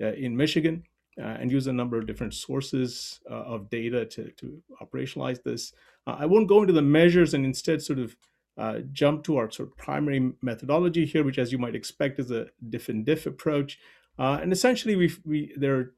[0.00, 0.84] uh, in Michigan,
[1.20, 5.72] uh, and use a number of different sources uh, of data to to operationalize this.
[6.06, 8.16] Uh, I won't go into the measures, and instead sort of
[8.58, 12.30] uh, jump to our sort of primary methodology here, which, as you might expect, is
[12.30, 13.78] a diff and diff approach.
[14.18, 15.92] and essentially, we we there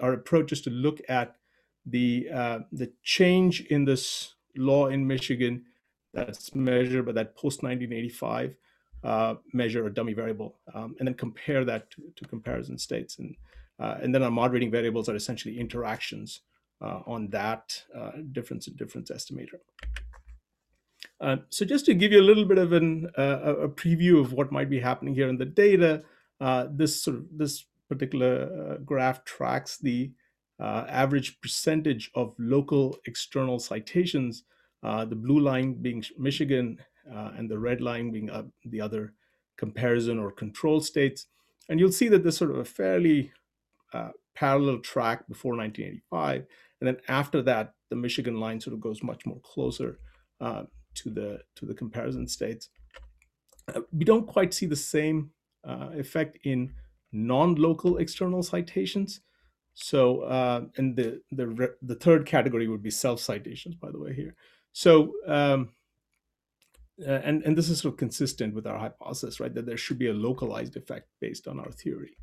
[0.00, 1.36] our approach is to look at
[1.84, 2.28] the
[2.72, 5.64] the change in this law in Michigan
[6.14, 8.56] that's measured by that post 1985
[9.04, 13.18] uh, measure a dummy variable, um, and then compare that to, to comparison states.
[13.18, 13.36] And,
[13.78, 16.40] uh, and then our moderating variables are essentially interactions
[16.80, 19.58] uh, on that uh, difference in difference estimator.
[21.22, 24.32] Uh, so just to give you a little bit of an, uh, a preview of
[24.32, 26.02] what might be happening here in the data,
[26.70, 30.10] this sort of this particular graph tracks the
[30.60, 34.44] average percentage of local external citations
[34.82, 36.78] uh, the blue line being Michigan
[37.10, 39.14] uh, and the red line being uh, the other
[39.56, 41.26] comparison or control states.
[41.68, 43.32] And you'll see that there's sort of a fairly
[43.92, 46.46] uh, parallel track before 1985.
[46.80, 49.98] And then after that, the Michigan line sort of goes much more closer
[50.40, 52.68] uh, to the to the comparison states.
[53.72, 55.30] Uh, we don't quite see the same
[55.64, 56.72] effect in
[57.12, 59.20] non-local external citations.
[59.74, 64.12] So, uh, and the the the third category would be self citations, by the way
[64.12, 64.34] here.
[64.72, 65.70] So, um,
[67.00, 69.98] uh, and, and this is sort of consistent with our hypothesis, right, that there should
[69.98, 72.16] be a localized effect based on our theory.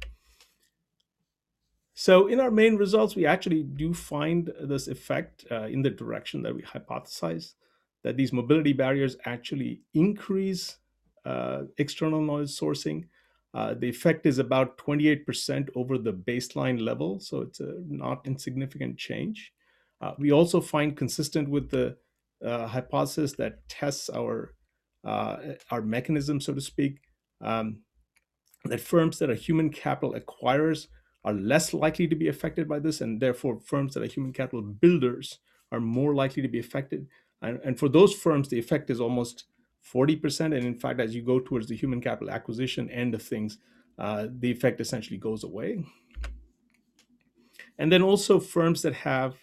[1.96, 6.44] So in our main results, we actually do find this effect uh, in the direction
[6.44, 7.56] that we hypothesize,
[8.04, 10.78] that these mobility barriers actually increase
[11.26, 13.06] uh, external knowledge sourcing.
[13.54, 18.98] Uh, the effect is about 28% over the baseline level, so it's a not insignificant
[18.98, 19.54] change.
[20.02, 21.98] Uh, we also find consistent with the
[22.46, 24.54] uh, hypothesis that tests our
[25.04, 25.38] uh,
[25.72, 27.00] our mechanism, so to speak,
[27.42, 27.80] um,
[28.66, 30.88] that firms that are human capital acquirers
[31.24, 34.62] are less likely to be affected by this, and therefore firms that are human capital
[34.62, 35.40] builders
[35.72, 37.08] are more likely to be affected.
[37.41, 39.45] And, and for those firms, the effect is almost
[39.93, 40.45] 40%.
[40.45, 43.58] And in fact, as you go towards the human capital acquisition end of things,
[43.97, 45.84] uh, the effect essentially goes away.
[47.78, 49.36] And then also firms that have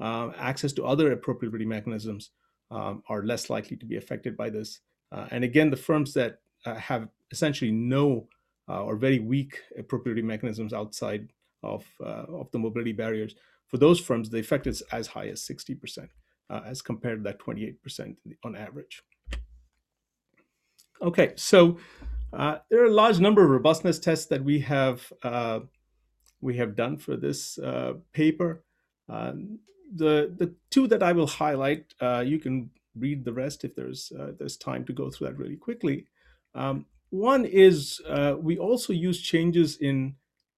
[0.00, 2.30] uh, access to other appropriability mechanisms
[2.70, 4.80] um, are less likely to be affected by this.
[5.12, 8.28] Uh, and again, the firms that uh, have essentially no
[8.68, 11.28] uh, or very weak appropriability mechanisms outside
[11.62, 13.34] of, uh, of the mobility barriers,
[13.66, 16.08] for those firms, the effect is as high as 60%
[16.52, 19.02] uh, as compared to that 28% on average.
[21.00, 21.78] Okay, so
[22.32, 25.12] uh, there are a large number of robustness tests that we have
[26.40, 27.58] we have done for this
[28.12, 28.64] paper.
[29.08, 29.58] Um,
[29.94, 34.12] the the two that I will highlight, uh, you can read the rest if there's
[34.18, 36.06] uh, there's time to go through that really quickly.
[36.54, 40.16] Um, one is uh, we also use changes in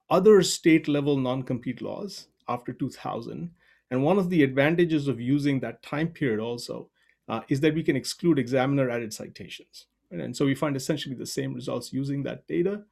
[0.08, 3.50] other state level non-compete laws after 2000.
[3.94, 6.90] And one of the advantages of using that time period also
[7.28, 9.86] uh, is that we can exclude examiner added citations.
[10.10, 12.82] And so we find essentially the same results using that data.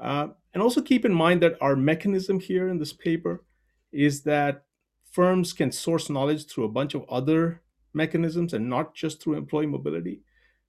[0.00, 3.44] Uh, and also keep in mind that our mechanism here in this paper
[3.92, 4.64] is that
[5.12, 7.62] firms can source knowledge through a bunch of other
[7.94, 10.22] mechanisms and not just through employee mobility.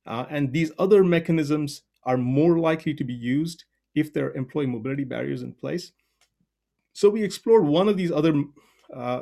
[0.06, 3.64] Uh, and these other mechanisms are more likely to be used
[3.96, 5.94] if there are employee mobility barriers in place.
[6.94, 8.44] So we explored one of these other
[8.96, 9.22] uh,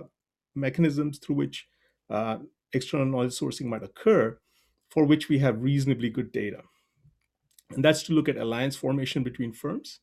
[0.56, 1.68] mechanisms through which
[2.10, 2.38] uh,
[2.74, 4.38] external knowledge sourcing might occur,
[4.90, 6.62] for which we have reasonably good data.
[7.72, 10.00] And that's to look at alliance formation between firms.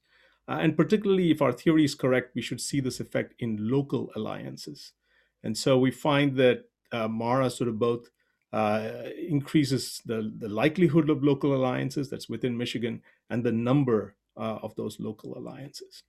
[0.49, 4.11] Uh, and particularly if our theory is correct, we should see this effect in local
[4.17, 4.93] alliances.
[5.45, 8.11] And so we find that uh, MARA sort of both
[8.53, 14.59] uh, increases the, the likelihood of local alliances that's within Michigan and the number uh,
[14.63, 16.03] of those local alliances.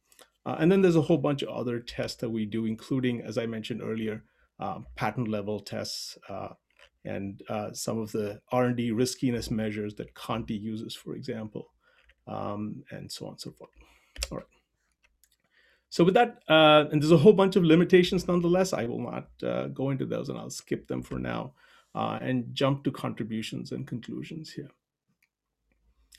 [0.45, 3.37] Uh, and then there's a whole bunch of other tests that we do, including, as
[3.37, 4.23] I mentioned earlier,
[4.59, 6.49] um, patent level tests uh,
[7.05, 11.67] and uh, some of the R&D riskiness measures that Conti uses, for example,
[12.27, 13.71] um, and so on and so forth.
[14.31, 14.47] All right.
[15.89, 18.73] So with that, uh, and there's a whole bunch of limitations nonetheless.
[18.73, 21.53] I will not uh, go into those and I'll skip them for now
[21.93, 24.71] uh, and jump to contributions and conclusions here.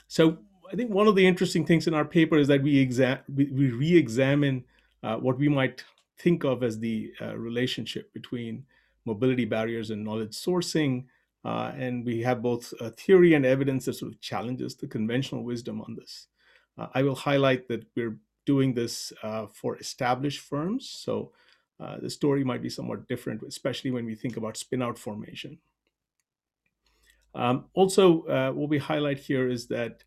[0.07, 0.39] So
[0.73, 3.47] I think one of the interesting things in our paper is that we, exa we,
[3.47, 4.65] we re-examine
[5.03, 5.83] uh, what we might
[6.19, 8.65] think of as the uh, relationship between
[9.05, 11.05] mobility barriers and knowledge sourcing.
[11.45, 15.81] Uh, and we have both theory and evidence that sort of challenges the conventional wisdom
[15.83, 16.29] on this.
[16.79, 20.89] Uh, I will highlight that we're doing this uh, for established firms.
[20.89, 21.33] So
[21.81, 25.59] uh, the story might be somewhat different, especially when we think about spinout formation.
[27.35, 30.05] Um, also, uh, what we highlight here is that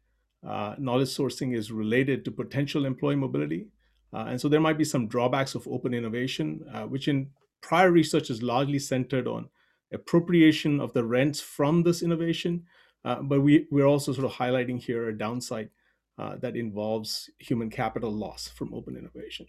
[0.47, 3.67] uh, knowledge sourcing is related to potential employee mobility.
[4.13, 7.29] Uh, and so there might be some drawbacks of open innovation, uh, which in
[7.61, 9.49] prior research is largely centered on
[9.93, 12.63] appropriation of the rents from this innovation.
[13.03, 15.69] Uh, but we, we're also sort of highlighting here a downside
[16.17, 19.45] uh, that involves human capital loss from open innovation.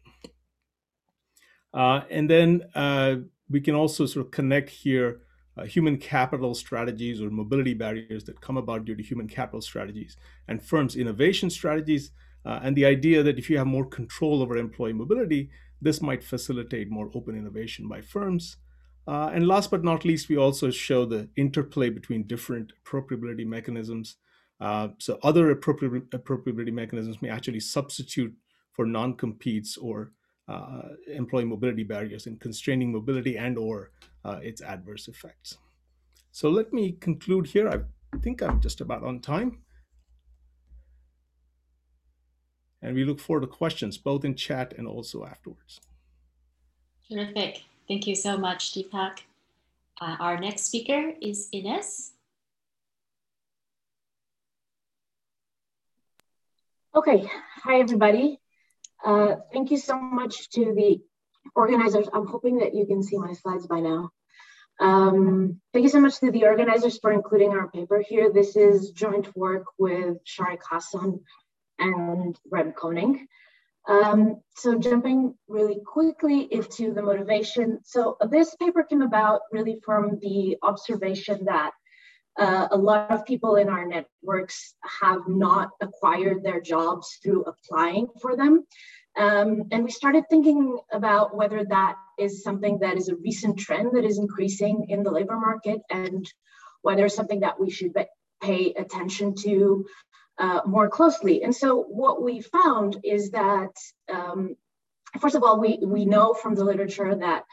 [1.73, 3.17] Uh, and then uh,
[3.49, 5.21] we can also sort of connect here
[5.67, 10.63] human capital strategies or mobility barriers that come about due to human capital strategies and
[10.63, 12.13] firms' innovation strategies,
[12.49, 15.51] uh, and the idea that if you have more control over employee mobility,
[15.83, 18.57] this might facilitate more open innovation by firms.
[19.07, 24.17] Uh, and last but not least, we also show the interplay between different appropriability mechanisms.
[24.63, 28.35] Uh, so other appropriability mechanisms may actually substitute
[28.73, 30.13] for non-competes or
[30.49, 33.91] uh, employee mobility barriers in constraining mobility and or
[34.25, 35.59] uh, its adverse effects.
[36.33, 37.69] So let me conclude here.
[37.69, 39.59] I think I'm just about on time.
[42.81, 45.81] And we look forward to questions both in chat and also afterwards.
[47.11, 47.63] Terrific.
[47.89, 49.21] Thank you so much, Deepak.
[50.01, 52.13] Uh, our next speaker is Ines.
[56.95, 57.31] Okay,
[57.63, 58.41] hi everybody.
[59.05, 61.01] Uh, thank you so much to the
[61.55, 62.09] organizers.
[62.13, 64.11] I'm hoping that you can see my slides by now.
[64.81, 68.33] Um, thank you so much to the organizers for including our paper here.
[68.33, 71.21] This is joint work with Sharique Hasan
[71.79, 73.27] and Rem Koning.
[73.89, 77.81] Um, so jumping really quickly into the motivation.
[77.85, 81.73] So this paper came about really from the observation that
[82.39, 88.09] uh, a lot of people in our networks have not acquired their jobs through applying
[88.21, 88.65] for them.
[89.17, 93.97] Um, and we started thinking about whether that is something that is a recent trend
[93.97, 96.31] that is increasing in the labor market and
[96.83, 97.93] whether it's something that we should
[98.41, 99.85] pay attention to
[100.39, 101.43] uh, more closely.
[101.43, 103.73] And so what we found is that,
[104.13, 104.57] um,
[105.21, 107.45] first of all, we, we know from the literature that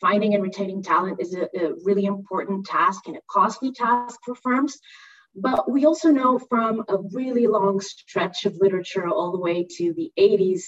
[0.00, 4.34] finding and retaining talent is a, a really important task and a costly task for
[4.34, 4.78] firms.
[5.34, 9.92] But we also know from a really long stretch of literature all the way to
[9.94, 10.62] the 80s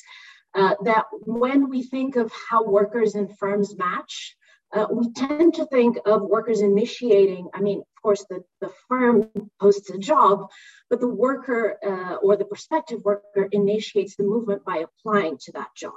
[0.54, 4.36] uh, that when we think of how workers and firms match,
[4.72, 9.30] uh, we tend to think of workers initiating, I mean, course, the, the firm
[9.60, 10.48] posts a job,
[10.90, 15.70] but the worker uh, or the prospective worker initiates the movement by applying to that
[15.76, 15.94] job.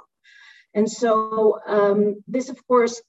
[0.74, 3.02] And so um, this, of course,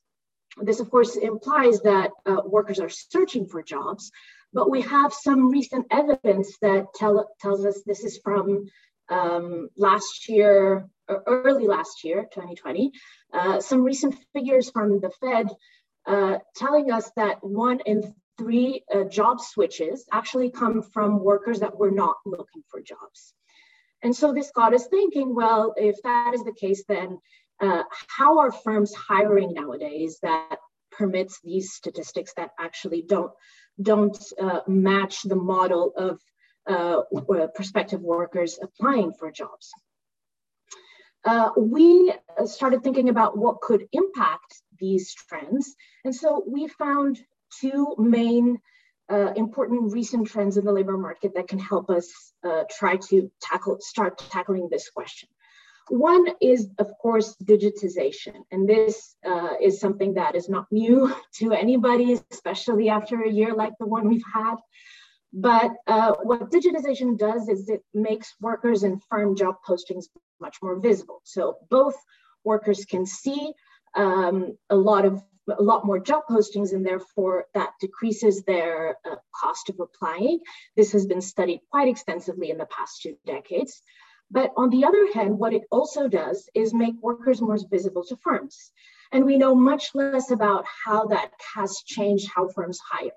[0.61, 4.11] this, of course, implies that uh, workers are searching for jobs,
[4.53, 8.65] but we have some recent evidence that tell, tells us this is from
[9.09, 12.91] um, last year, or early last year, 2020,
[13.33, 15.49] uh, some recent figures from the Fed
[16.07, 21.77] uh, telling us that one in three uh, job switches actually come from workers that
[21.77, 23.33] were not looking for jobs.
[24.03, 27.19] And so this got us thinking, well, if that is the case, then
[27.59, 30.57] uh, how are firms hiring nowadays that
[30.91, 33.31] permits these statistics that actually don't
[33.81, 36.19] don't uh, match the model of
[36.67, 37.01] uh,
[37.53, 39.71] prospective workers applying for jobs.
[41.23, 42.11] Uh, we
[42.45, 45.75] started thinking about what could impact these trends.
[46.03, 47.19] And so we found
[47.59, 48.59] two main
[49.09, 52.07] uh, important recent trends in the labor market that can help us
[52.45, 55.29] uh, try to tackle, start tackling this question.
[55.89, 58.43] One is, of course, digitization.
[58.51, 63.53] And this uh, is something that is not new to anybody, especially after a year
[63.53, 64.55] like the one we've had.
[65.33, 70.05] But uh, what digitization does is it makes workers and firm job postings
[70.39, 71.21] much more visible.
[71.23, 71.95] So both
[72.43, 73.53] workers can see
[73.95, 79.15] um, a lot of a lot more job postings and therefore that decreases their uh,
[79.35, 80.39] cost of applying.
[80.75, 83.81] This has been studied quite extensively in the past two decades.
[84.29, 88.17] But on the other hand, what it also does is make workers more visible to
[88.17, 88.71] firms.
[89.11, 93.11] And we know much less about how that has changed how firms hire.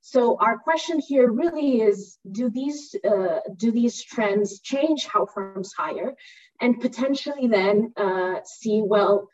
[0.00, 5.72] So our question here really is, do these, uh, do these trends change how firms
[5.76, 6.14] hire?
[6.60, 9.28] And potentially then uh, see, well,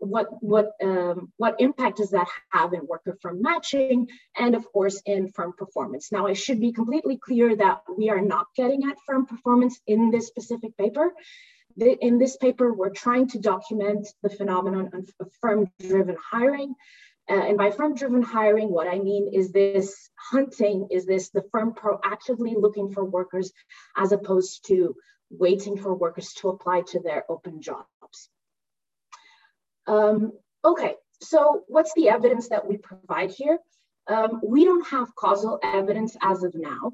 [0.00, 5.00] what what um, what impact does that have in worker firm matching and of course
[5.06, 6.10] in firm performance?
[6.12, 10.10] Now i should be completely clear that we are not getting at firm performance in
[10.10, 11.12] this specific paper.
[11.78, 16.74] In this paper we're trying to document the phenomenon of firm driven hiring.
[17.30, 21.44] Uh, and by firm driven hiring, what I mean is this hunting, is this the
[21.52, 23.52] firm proactively looking for workers
[23.94, 24.96] as opposed to
[25.30, 27.86] waiting for workers to apply to their open jobs.
[29.88, 30.32] Um,
[30.64, 33.58] okay, so what's the evidence that we provide here?
[34.06, 36.92] Um, we don't have causal evidence as of now.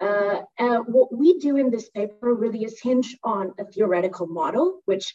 [0.00, 5.12] Uh, what we do in this paper really is hinge on a theoretical model, which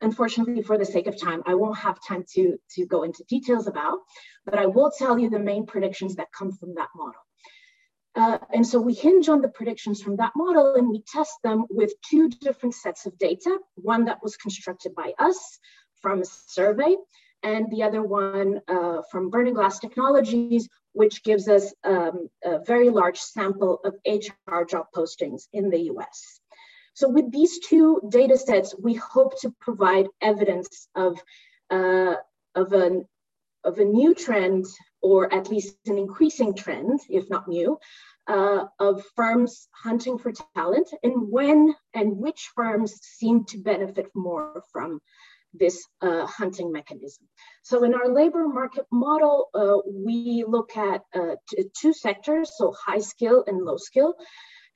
[0.00, 3.66] unfortunately for the sake of time, I won't have time to, to go into details
[3.66, 3.98] about,
[4.44, 7.20] but I will tell you the main predictions that come from that model.
[8.14, 11.66] Uh, and so we hinge on the predictions from that model and we test them
[11.68, 15.58] with two different sets of data, one that was constructed by us
[16.00, 16.96] from a survey
[17.42, 22.88] and the other one uh, from Burning Glass Technologies, which gives us um, a very
[22.88, 26.40] large sample of HR job postings in the US.
[26.94, 31.20] So with these two data sets, we hope to provide evidence of,
[31.70, 32.14] uh,
[32.54, 33.06] of, an,
[33.64, 34.64] of a new trend,
[35.02, 37.78] or at least an increasing trend, if not new,
[38.28, 44.62] uh, of firms hunting for talent and when and which firms seem to benefit more
[44.72, 45.00] from
[45.58, 47.26] this uh, hunting mechanism.
[47.62, 51.36] So in our labor market model, uh, we look at uh,
[51.80, 54.14] two sectors, so high skill and low skill.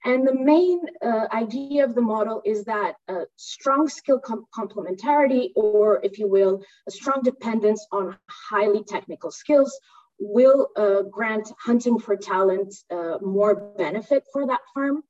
[0.05, 5.51] And the main uh, idea of the model is that a strong skill com complementarity,
[5.55, 8.17] or if you will, a strong dependence on
[8.51, 9.79] highly technical skills
[10.19, 15.03] will uh, grant hunting for talent uh, more benefit for that firm.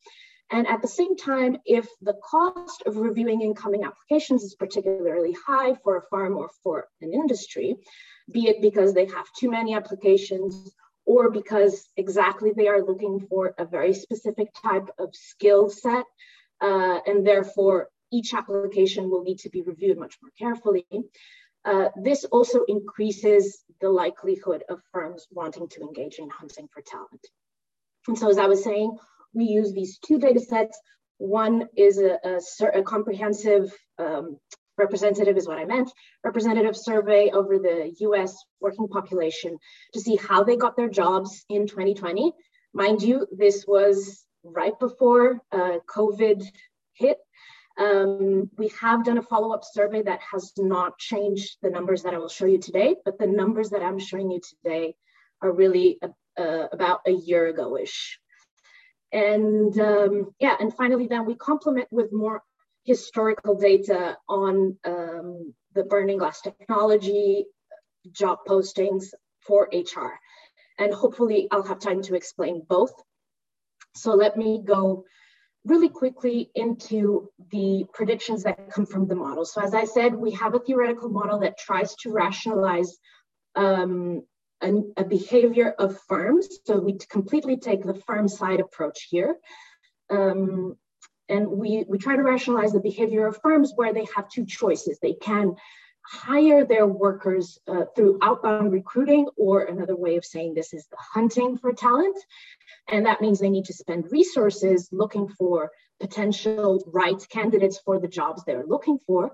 [0.51, 5.75] And at the same time, if the cost of reviewing incoming applications is particularly high
[5.85, 7.77] for a firm or for an industry,
[8.31, 10.73] be it because they have too many applications
[11.07, 16.05] or because exactly they are looking for a very specific type of skill set,
[16.61, 20.87] uh, and therefore each application will need to be reviewed much more carefully.
[21.65, 27.27] Uh, this also increases the likelihood of firms wanting to engage in hunting for talent.
[28.09, 28.97] And so as I was saying,
[29.33, 30.79] we use these two data sets.
[31.19, 34.39] One is a, a, a comprehensive um,
[34.81, 35.91] representative is what I meant,
[36.25, 39.59] representative survey over the US working population
[39.93, 42.33] to see how they got their jobs in 2020.
[42.73, 46.43] Mind you, this was right before uh, COVID
[46.95, 47.19] hit.
[47.79, 52.19] Um, we have done a follow-up survey that has not changed the numbers that I
[52.19, 54.95] will show you today, but the numbers that I'm showing you today
[55.43, 58.19] are really uh, about a year ago-ish.
[59.13, 62.43] And um, yeah, and finally, then we complement with more
[62.85, 67.47] historical data on um, the burning glass technology,
[68.13, 69.07] job postings
[69.41, 70.19] for HR.
[70.79, 72.93] And hopefully I'll have time to explain both.
[73.95, 75.05] So let me go
[75.65, 79.45] really quickly into the predictions that come from the model.
[79.45, 82.97] So as I said, we have a theoretical model that tries to rationalize
[83.57, 84.23] um,
[84.63, 86.49] a, a behavior of firms.
[86.65, 89.37] So we completely take the firm side approach here.
[90.11, 90.77] Um,
[91.29, 94.99] and we, we try to rationalize the behavior of firms where they have two choices.
[94.99, 95.55] They can
[96.03, 100.97] hire their workers uh, through outbound recruiting, or another way of saying this is the
[100.99, 102.17] hunting for talent.
[102.89, 108.09] And that means they need to spend resources looking for potential right candidates for the
[108.09, 109.33] jobs they're looking for,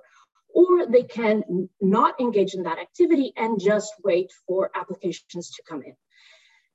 [0.56, 5.82] or they can not engage in that activity and just wait for applications to come
[5.82, 5.94] in.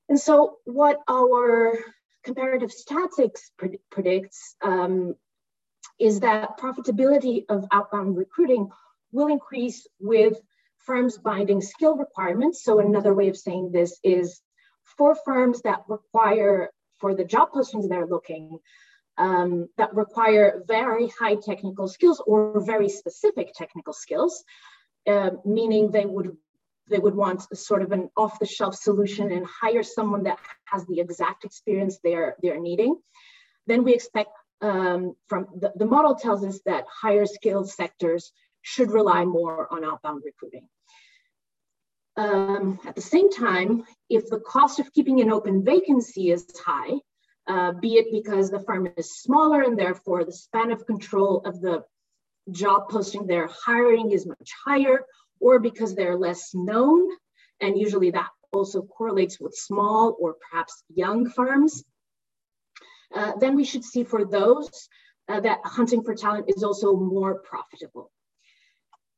[0.07, 1.79] And so what our
[2.23, 5.15] comparative statics pred predicts um,
[5.99, 8.69] is that profitability of outbound recruiting
[9.11, 10.39] will increase with
[10.85, 12.63] firms binding skill requirements.
[12.63, 14.41] So another way of saying this is
[14.95, 16.69] for firms that require,
[16.99, 18.59] for the job postings they're looking,
[19.17, 24.43] um, that require very high technical skills or very specific technical skills,
[25.07, 26.35] uh, meaning they would
[26.89, 30.99] they would want a sort of an off-the-shelf solution and hire someone that has the
[30.99, 32.95] exact experience they're they're needing.
[33.67, 34.31] Then we expect
[34.61, 38.31] um, from the, the model tells us that higher skilled sectors
[38.61, 40.67] should rely more on outbound recruiting.
[42.17, 46.99] Um, at the same time, if the cost of keeping an open vacancy is high,
[47.51, 51.59] uh, be it because the firm is smaller and therefore the span of control of
[51.59, 51.83] the
[52.49, 54.97] job posting they're hiring is much higher,
[55.41, 57.01] or because they're less known,
[57.59, 61.83] and usually that also correlates with small or perhaps young firms,
[63.13, 64.69] uh, then we should see for those
[65.27, 68.11] uh, that hunting for talent is also more profitable.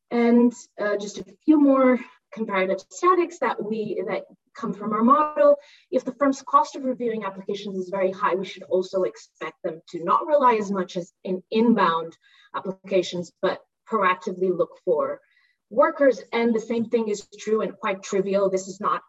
[0.10, 2.00] And uh, just a few more
[2.34, 4.24] comparative statics that we that
[4.56, 5.58] come from our model.
[5.92, 9.82] If the firm's cost of reviewing applications is very high, we should also expect them
[9.90, 12.18] to not rely as much as in inbound
[12.56, 15.20] applications, but proactively look for
[15.70, 16.22] workers.
[16.32, 18.50] And the same thing is true and quite trivial.
[18.50, 19.02] This is not,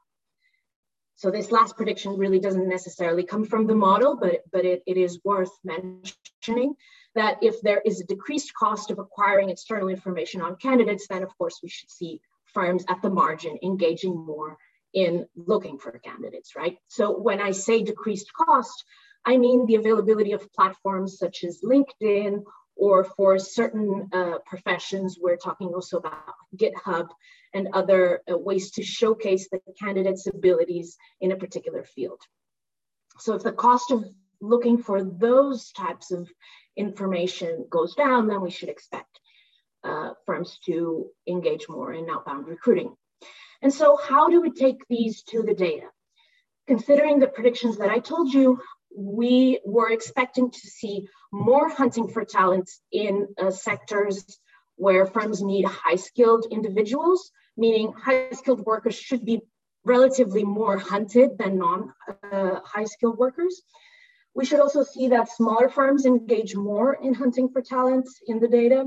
[1.16, 4.96] so this last prediction really doesn't necessarily come from the model, but, but it, it
[4.96, 6.74] is worth mentioning
[7.14, 11.36] that if there is a decreased cost of acquiring external information on candidates, then of
[11.38, 12.20] course we should see
[12.54, 14.56] firms at the margin engaging more
[14.94, 16.78] in looking for candidates, right?
[16.88, 18.84] So when I say decreased cost,
[19.24, 22.44] I mean the availability of platforms such as LinkedIn
[22.76, 27.08] or for certain uh, professions, we're talking also about GitHub
[27.52, 32.20] and other uh, ways to showcase the candidate's abilities in a particular field.
[33.18, 34.04] So if the cost of
[34.40, 36.28] looking for those types of
[36.76, 39.20] information goes down, then we should expect
[39.84, 42.94] uh, firms to engage more in outbound recruiting.
[43.62, 45.86] And so how do we take these to the data?
[46.66, 48.60] Considering the predictions that I told you,
[48.96, 54.24] we were expecting to see more hunting for talent in uh, sectors
[54.76, 59.40] where firms need high skilled individuals, meaning high skilled workers should be
[59.84, 61.92] relatively more hunted than non
[62.32, 63.62] uh, high skilled workers.
[64.34, 68.48] We should also see that smaller firms engage more in hunting for talent in the
[68.48, 68.86] data.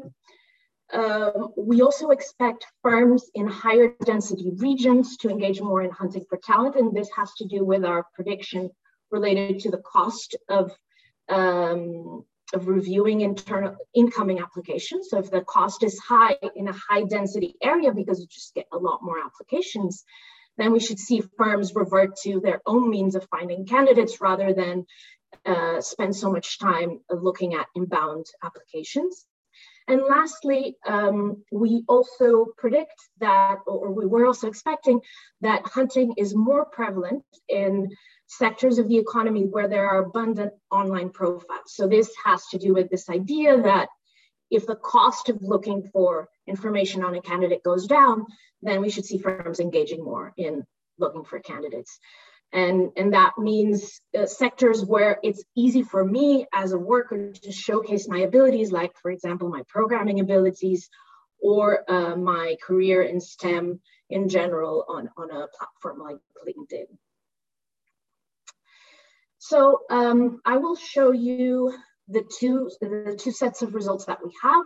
[0.93, 6.37] Um, we also expect firms in higher density regions to engage more in hunting for
[6.37, 8.69] talent, and this has to do with our prediction
[9.11, 10.71] related to the cost of,
[11.29, 12.23] um,
[12.53, 15.09] of reviewing internal incoming applications.
[15.09, 18.67] So if the cost is high in a high density area because you just get
[18.71, 20.05] a lot more applications,
[20.57, 24.85] then we should see firms revert to their own means of finding candidates rather than
[25.45, 29.25] uh, spend so much time looking at inbound applications.
[29.87, 34.99] And lastly, um, we also predict that, or we were also expecting
[35.41, 37.89] that hunting is more prevalent in
[38.27, 41.73] sectors of the economy where there are abundant online profiles.
[41.73, 43.87] So this has to do with this idea that
[44.51, 48.25] if the cost of looking for information on a candidate goes down,
[48.61, 50.65] then we should see firms engaging more in
[50.97, 51.99] looking for candidates.
[52.53, 57.51] And, and that means uh, sectors where it's easy for me as a worker to
[57.51, 60.89] showcase my abilities, like, for example, my programming abilities
[61.39, 63.79] or uh, my career in STEM
[64.09, 66.17] in general on, on a platform like
[66.47, 66.85] LinkedIn.
[69.39, 71.77] So um, I will show you
[72.07, 74.65] the two, the two sets of results that we have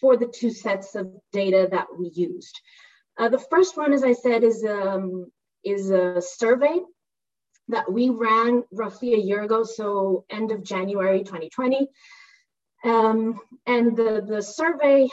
[0.00, 2.60] for the two sets of data that we used.
[3.18, 5.30] Uh, the first one, as I said, is, um,
[5.64, 6.78] is a survey
[7.68, 11.88] that we ran roughly a year ago, so end of January 2020.
[12.84, 15.08] Um, and the, the survey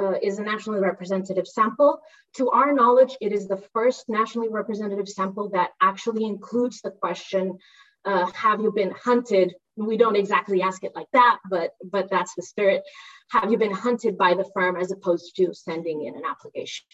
[0.00, 2.00] uh, is a nationally representative sample.
[2.36, 7.58] To our knowledge, it is the first nationally representative sample that actually includes the question,
[8.04, 9.54] uh, have you been hunted?
[9.76, 12.82] We don't exactly ask it like that, but, but that's the spirit.
[13.30, 16.86] Have you been hunted by the firm as opposed to sending in an application?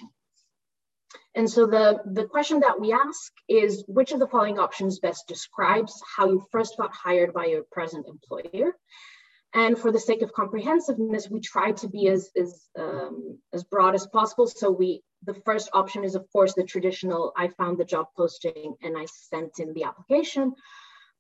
[1.35, 5.27] And so the, the question that we ask is which of the following options best
[5.27, 8.77] describes how you first got hired by your present employer?
[9.53, 13.95] And for the sake of comprehensiveness, we try to be as, as, um, as broad
[13.95, 14.47] as possible.
[14.49, 18.75] So we the first option is of course the traditional, I found the job posting
[18.83, 20.55] and I sent in the application.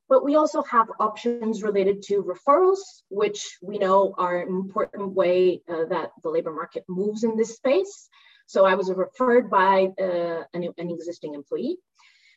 [0.08, 5.62] But we also have options related to referrals, which we know are an important way
[5.66, 8.08] uh, that the labor market moves in this space.
[8.46, 11.78] So I was referred by uh, an, an existing employee.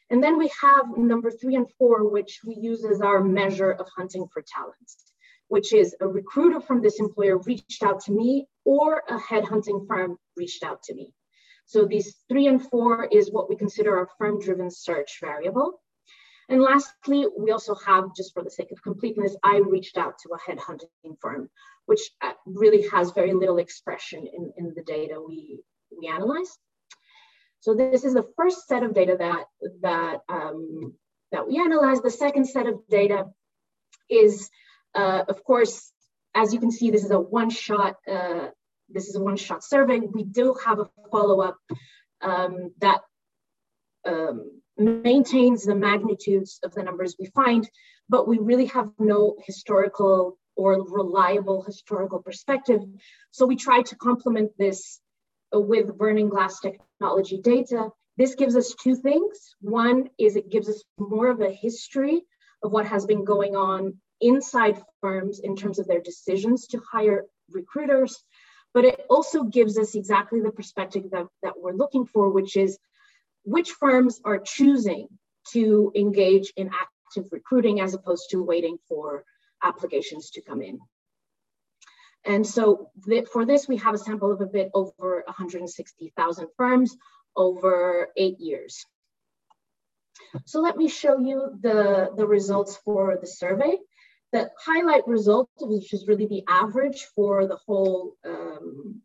[0.09, 3.87] And then we have number three and four, which we use as our measure of
[3.95, 5.13] hunting for talents,
[5.49, 10.17] which is a recruiter from this employer reached out to me or a headhunting firm
[10.37, 11.13] reached out to me.
[11.65, 15.81] So these three and four is what we consider our firm-driven search variable.
[16.47, 20.29] And lastly, we also have, just for the sake of completeness, I reached out to
[20.29, 21.49] a headhunting firm,
[21.87, 25.59] which uh, really has very little expression in, in the data we,
[25.99, 26.57] we analyze.
[27.59, 29.45] So this is the first set of data that,
[29.81, 30.93] that, um,
[31.31, 32.01] that we analyze.
[32.01, 33.25] The second set of data
[34.09, 34.49] is,
[34.95, 35.91] uh, of course,
[36.33, 38.47] as you can see, this is a one-shot uh,
[38.89, 39.99] this is a one-shot survey.
[39.99, 41.57] We do have a follow-up
[42.21, 43.01] um, that
[44.05, 47.69] um, maintains the magnitudes of the numbers we find,
[48.09, 52.81] but we really have no historical or reliable historical perspective.
[53.31, 54.99] So we try to complement this
[55.53, 57.89] with burning glass technology data.
[58.17, 59.55] This gives us two things.
[59.61, 62.23] One is it gives us more of a history
[62.63, 67.25] of what has been going on inside firms in terms of their decisions to hire
[67.51, 68.23] recruiters,
[68.73, 72.77] but it also gives us exactly the perspective that, that we're looking for, which is
[73.43, 75.07] which firms are choosing
[75.51, 79.23] to engage in active recruiting as opposed to waiting for
[79.63, 80.79] applications to come in.
[82.27, 86.97] And so th for this, we have a sample of a bit over 160,000 firms
[87.35, 88.85] over eight years.
[90.45, 93.77] So let me show you the, the results for the survey.
[94.33, 99.01] The highlight result, which is really the average for the whole, um,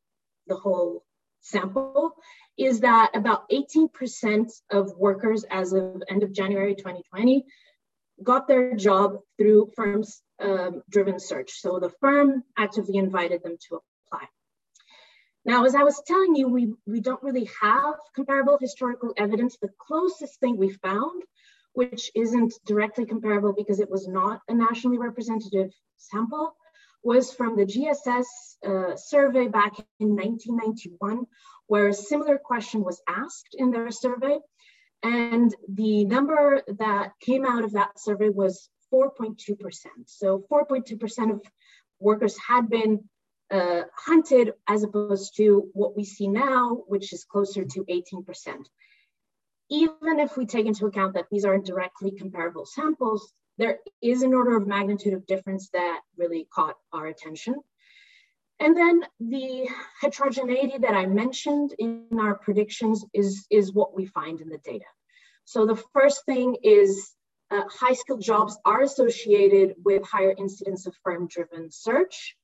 [0.49, 1.05] the whole
[1.43, 2.16] sample,
[2.59, 7.45] is that about 18% of workers as of end of January 2020
[8.23, 11.53] got their job through firms um, driven search.
[11.61, 14.26] So the firm actively invited them to apply.
[15.45, 19.57] Now, as I was telling you, we, we don't really have comparable historical evidence.
[19.61, 21.22] The closest thing we found,
[21.72, 26.55] which isn't directly comparable because it was not a nationally representative sample,
[27.03, 28.26] was from the GSS
[28.64, 31.26] uh, survey back in 1991,
[31.66, 34.38] where a similar question was asked in their survey.
[35.03, 39.86] And the number that came out of that survey was 4.2%.
[40.07, 41.43] So 4.2% of
[41.99, 43.09] workers had been
[43.51, 48.64] uh, hunted as opposed to what we see now, which is closer to 18%.
[49.70, 54.34] Even if we take into account that these aren't directly comparable samples, there is an
[54.34, 57.55] order of magnitude of difference that really caught our attention.
[58.59, 59.68] And then the
[60.01, 64.84] heterogeneity that I mentioned in our predictions is, is what we find in the data.
[65.45, 67.12] So the first thing is
[67.53, 72.35] uh, high skilled jobs are associated with higher incidence of firm driven search.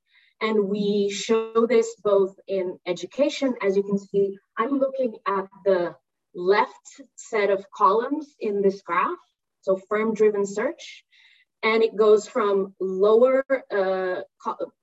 [0.40, 5.96] And we show this both in education, as you can see, I'm looking at the
[6.34, 9.16] left set of columns in this graph,
[9.62, 11.04] so firm driven search.
[11.62, 13.44] And it goes from lower,
[13.74, 14.20] uh,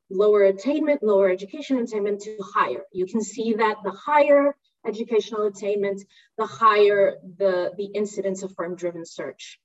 [0.10, 2.84] lower attainment, lower education attainment to higher.
[2.92, 6.02] You can see that the higher educational attainment,
[6.38, 9.58] the higher the, the incidence of firm driven search.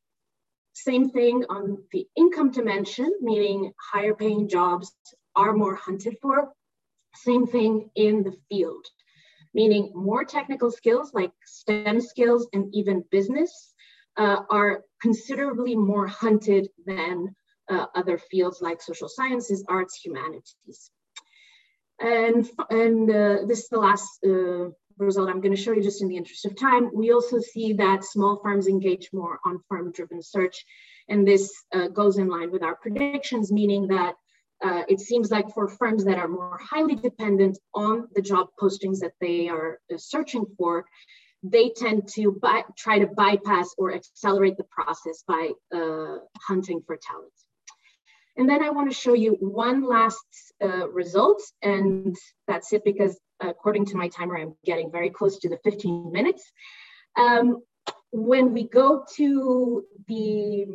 [0.73, 4.93] Same thing on the income dimension, meaning higher paying jobs
[5.35, 6.53] are more hunted for.
[7.15, 8.87] Same thing in the field,
[9.53, 13.75] meaning more technical skills like STEM skills and even business
[14.17, 17.35] uh, are considerably more hunted than
[17.69, 20.91] uh, other fields like social sciences, arts, humanities.
[22.01, 24.71] And, and uh, this is the last uh,
[25.05, 26.91] result I'm going to show you just in the interest of time.
[26.95, 30.65] We also see that small firms engage more on farm-driven search,
[31.09, 34.15] and this uh, goes in line with our predictions, meaning that
[34.63, 38.99] uh, it seems like for firms that are more highly dependent on the job postings
[39.01, 40.85] that they are uh, searching for,
[41.43, 42.39] they tend to
[42.77, 47.33] try to bypass or accelerate the process by uh, hunting for talent.
[48.37, 50.25] And then I want to show you one last
[50.63, 52.15] uh, result, and
[52.47, 56.51] that's it because according to my timer, I'm getting very close to the 15 minutes.
[57.17, 57.63] Um,
[58.13, 60.67] when we go to the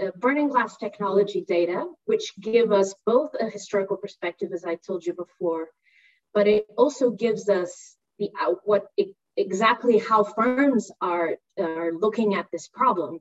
[0.00, 5.04] uh, burning glass technology data, which give us both a historical perspective, as I told
[5.04, 5.68] you before,
[6.34, 12.34] but it also gives us the uh, what it, exactly how firms are, are looking
[12.34, 13.20] at this problem,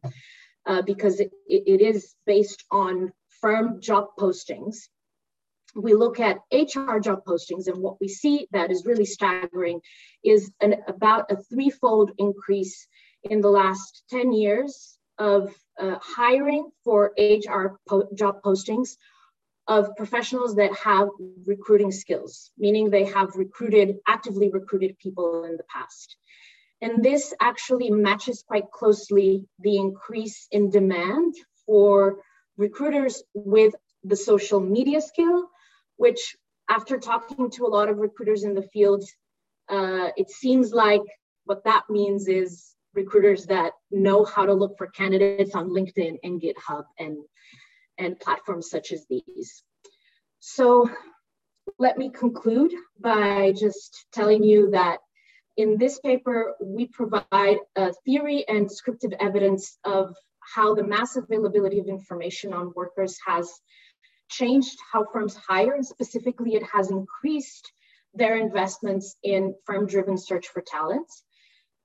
[0.65, 3.11] uh, because it, it is based on
[3.41, 4.87] firm job postings
[5.75, 9.81] we look at HR job postings, and what we see that is really staggering
[10.23, 12.87] is an, about a threefold increase
[13.23, 18.95] in the last 10 years of uh, hiring for HR po job postings
[19.67, 21.09] of professionals that have
[21.45, 26.15] recruiting skills, meaning they have recruited, actively recruited people in the past.
[26.81, 31.33] And this actually matches quite closely the increase in demand
[31.65, 32.17] for
[32.57, 33.73] recruiters with
[34.03, 35.49] the social media skill
[35.97, 36.35] which
[36.69, 39.03] after talking to a lot of recruiters in the field,
[39.69, 41.01] uh, it seems like
[41.45, 46.41] what that means is recruiters that know how to look for candidates on LinkedIn and
[46.41, 47.17] GitHub and,
[47.97, 49.63] and platforms such as these.
[50.39, 50.89] So
[51.79, 54.99] let me conclude by just telling you that
[55.57, 61.79] in this paper, we provide a theory and descriptive evidence of how the mass availability
[61.79, 63.51] of information on workers has
[64.29, 67.71] changed how firms hire, and specifically, it has increased
[68.13, 71.07] their investments in firm driven search for talent.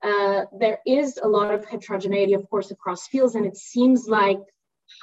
[0.03, 4.39] Uh, there is a lot of heterogeneity, of course, across fields, and it seems like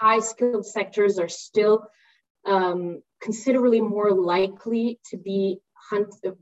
[0.00, 1.86] high skilled sectors are still
[2.46, 5.58] um, considerably more likely to be
[5.90, 6.34] hunted.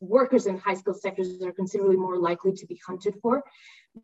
[0.00, 3.42] Workers in high skilled sectors are considerably more likely to be hunted for.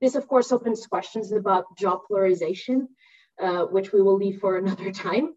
[0.01, 2.89] This, of course, opens questions about job polarization,
[3.41, 5.35] uh, which we will leave for another time.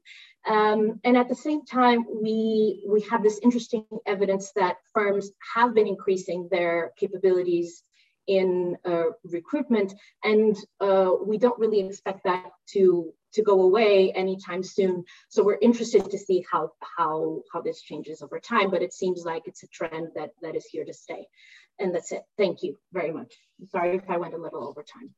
[0.47, 5.73] Um, and at the same time, we, we have this interesting evidence that firms have
[5.73, 7.83] been increasing their capabilities
[8.27, 9.93] in uh, recruitment,
[10.23, 15.03] and uh, we don't really expect that to, to go away anytime soon.
[15.29, 18.71] So we're interested to see how how how this changes over time.
[18.71, 21.27] But it seems like it's a trend that that is here to stay.
[21.77, 22.23] And that's it.
[22.37, 23.35] Thank you very much.
[23.69, 25.13] Sorry if I went a little over time.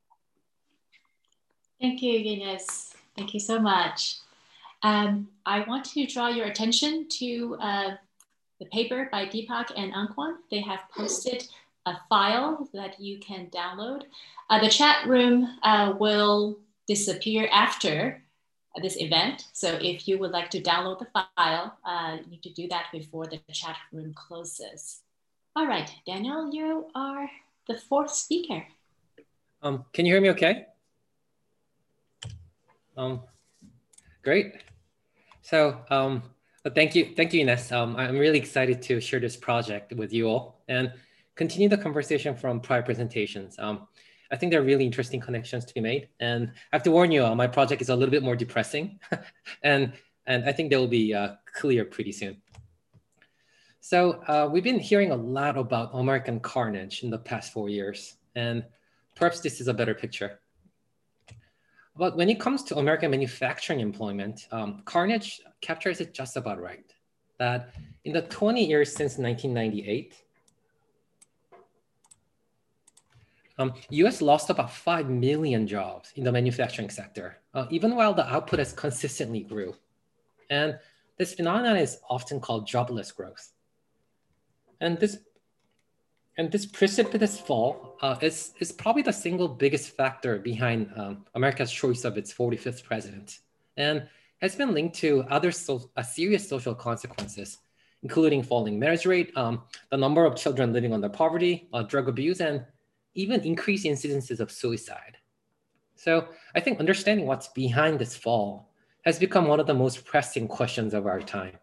[1.80, 2.94] Thank you, Ines.
[3.16, 4.18] Thank you so much.
[4.84, 7.92] Um, I want to draw your attention to uh,
[8.60, 10.36] the paper by Deepak and Eunkwang.
[10.52, 11.48] They have posted
[11.86, 14.04] a file that you can download.
[14.50, 18.22] Uh, the chat room uh, will disappear after
[18.82, 19.46] this event.
[19.54, 22.86] So if you would like to download the file, uh, you need to do that
[22.92, 25.02] before the chat room closes.
[25.56, 27.30] All right, Daniel, you are
[27.68, 28.64] the fourth speaker.
[29.64, 30.68] Um, can you hear me okay?
[32.96, 33.22] Um,
[34.28, 34.56] great.
[35.42, 36.22] So um,
[36.76, 37.72] thank you, thank you, Ines.
[37.72, 40.92] Um, I'm really excited to share this project with you all and
[41.36, 43.58] continue the conversation from prior presentations.
[43.58, 43.88] Um,
[44.30, 46.10] I think there are really interesting connections to be made.
[46.20, 49.00] And I have to warn you, uh, my project is a little bit more depressing.
[49.64, 49.94] and,
[50.26, 52.42] and I think they will be uh, clear pretty soon.
[53.80, 58.18] So uh, we've been hearing a lot about American carnage in the past four years.
[58.36, 58.66] And
[59.16, 60.42] perhaps this is a better picture.
[61.98, 66.94] But when it comes to American manufacturing employment, um, Carnage captures it just about right.
[67.40, 67.74] That
[68.06, 70.24] in the 20 years since 1998,
[73.60, 78.28] um, US lost about 5 million jobs in the manufacturing sector, uh, even while the
[78.32, 79.76] output has consistently grew.
[80.52, 80.78] And
[81.18, 83.54] this phenomenon is often called jobless growth.
[84.80, 85.18] And this
[86.38, 91.72] and this precipitous fall uh, is, is probably the single biggest factor behind um, America's
[91.72, 93.40] choice of its 45th president
[93.76, 94.08] and
[94.40, 97.58] has been linked to other so, uh, serious social consequences,
[98.04, 102.40] including falling marriage rate, um, the number of children living under poverty, uh, drug abuse,
[102.40, 102.64] and
[103.16, 105.18] even increased incidences of suicide.
[105.96, 108.70] So I think understanding what's behind this fall
[109.02, 111.58] has become one of the most pressing questions of our time.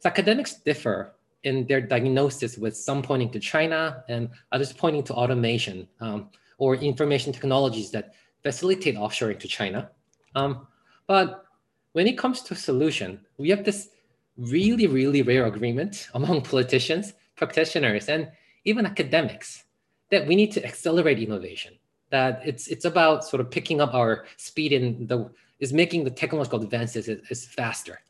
[0.00, 1.15] So academics differ
[1.46, 6.28] in their diagnosis with some pointing to China and others pointing to automation um,
[6.58, 9.88] or information technologies that facilitate offshoring to China.
[10.34, 10.66] Um,
[11.06, 11.44] but
[11.92, 13.90] when it comes to solution, we have this
[14.36, 18.28] really, really rare agreement among politicians, practitioners, and
[18.64, 19.64] even academics
[20.10, 21.74] that we need to accelerate innovation.
[22.10, 26.10] That it's it's about sort of picking up our speed in the is making the
[26.22, 28.00] technological advances is, is faster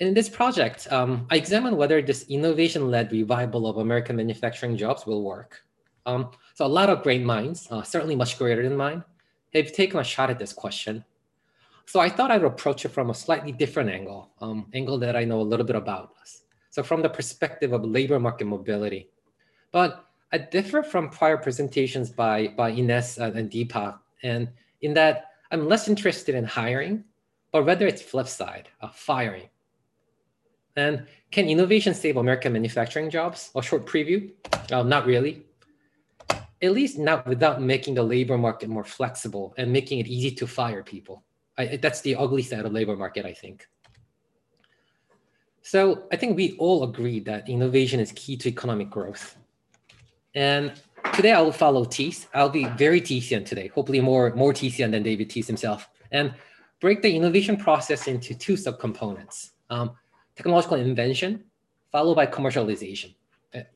[0.00, 5.22] in this project, um, I examined whether this innovation-led revival of American manufacturing jobs will
[5.22, 5.62] work.
[6.06, 9.04] Um, so a lot of great minds, uh, certainly much greater than mine,
[9.54, 11.04] have taken a shot at this question.
[11.84, 15.24] So I thought I'd approach it from a slightly different angle, um, angle that I
[15.24, 16.14] know a little bit about.
[16.70, 19.10] So from the perspective of labor market mobility.
[19.72, 24.48] But I differ from prior presentations by, by Ines and Deepak, and
[24.80, 27.04] in that I'm less interested in hiring,
[27.52, 29.48] but rather it's flip side, uh, firing.
[30.76, 33.50] And can innovation save American manufacturing jobs?
[33.54, 34.30] A short preview?
[34.72, 35.44] Uh, not really.
[36.62, 40.46] At least not without making the labor market more flexible and making it easy to
[40.46, 41.22] fire people.
[41.56, 43.66] I, that's the ugly side of labor market, I think.
[45.62, 49.36] So I think we all agree that innovation is key to economic growth.
[50.34, 50.72] And
[51.14, 52.26] today I will follow Teece.
[52.34, 56.34] I'll be very Teecian today, hopefully more, more Teecian than David Teece himself, and
[56.80, 59.50] break the innovation process into two subcomponents.
[59.68, 59.92] Um,
[60.40, 61.44] technological invention
[61.92, 63.14] followed by commercialization.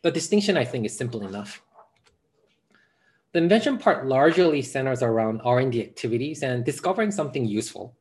[0.00, 1.62] The distinction, I think, is simple enough.
[3.32, 7.94] The invention part largely centers around R&D activities and discovering something useful.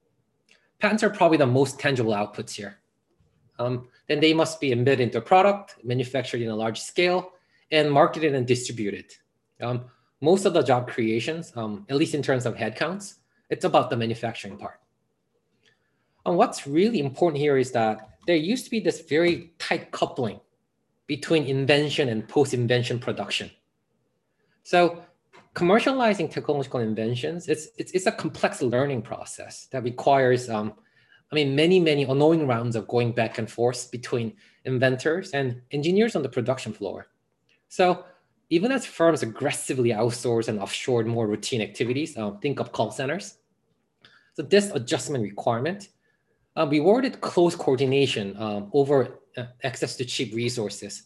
[0.80, 2.78] Patents are probably the most tangible outputs here.
[3.60, 7.34] Um, then they must be embedded into a product, manufactured in a large scale,
[7.70, 9.08] and marketed and distributed.
[9.60, 9.86] Um,
[10.22, 13.16] most of the job creations, um, at least in terms of headcounts,
[13.50, 14.80] it's about the manufacturing part.
[16.26, 20.40] And what's really important here is that there used to be this very tight coupling
[21.08, 23.52] between invention and post-invention production.
[24.64, 25.04] So
[25.54, 30.74] commercializing technological inventions, it's, it's, it's a complex learning process that requires, um,
[31.32, 34.34] I mean, many, many annoying rounds of going back and forth between
[34.66, 37.08] inventors and engineers on the production floor.
[37.68, 38.06] So
[38.50, 43.38] even as firms aggressively outsource and offshore more routine activities, uh, think of call centers.
[44.36, 45.90] So this adjustment requirement
[46.58, 51.04] uh, rewarded close coordination um, over uh, access to cheap resources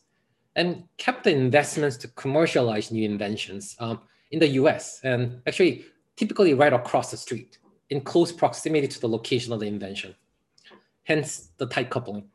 [0.55, 3.99] and kept the investments to commercialize new inventions um,
[4.31, 5.85] in the US and actually
[6.15, 10.13] typically right across the street in close proximity to the location of the invention,
[11.03, 12.25] hence the tight coupling.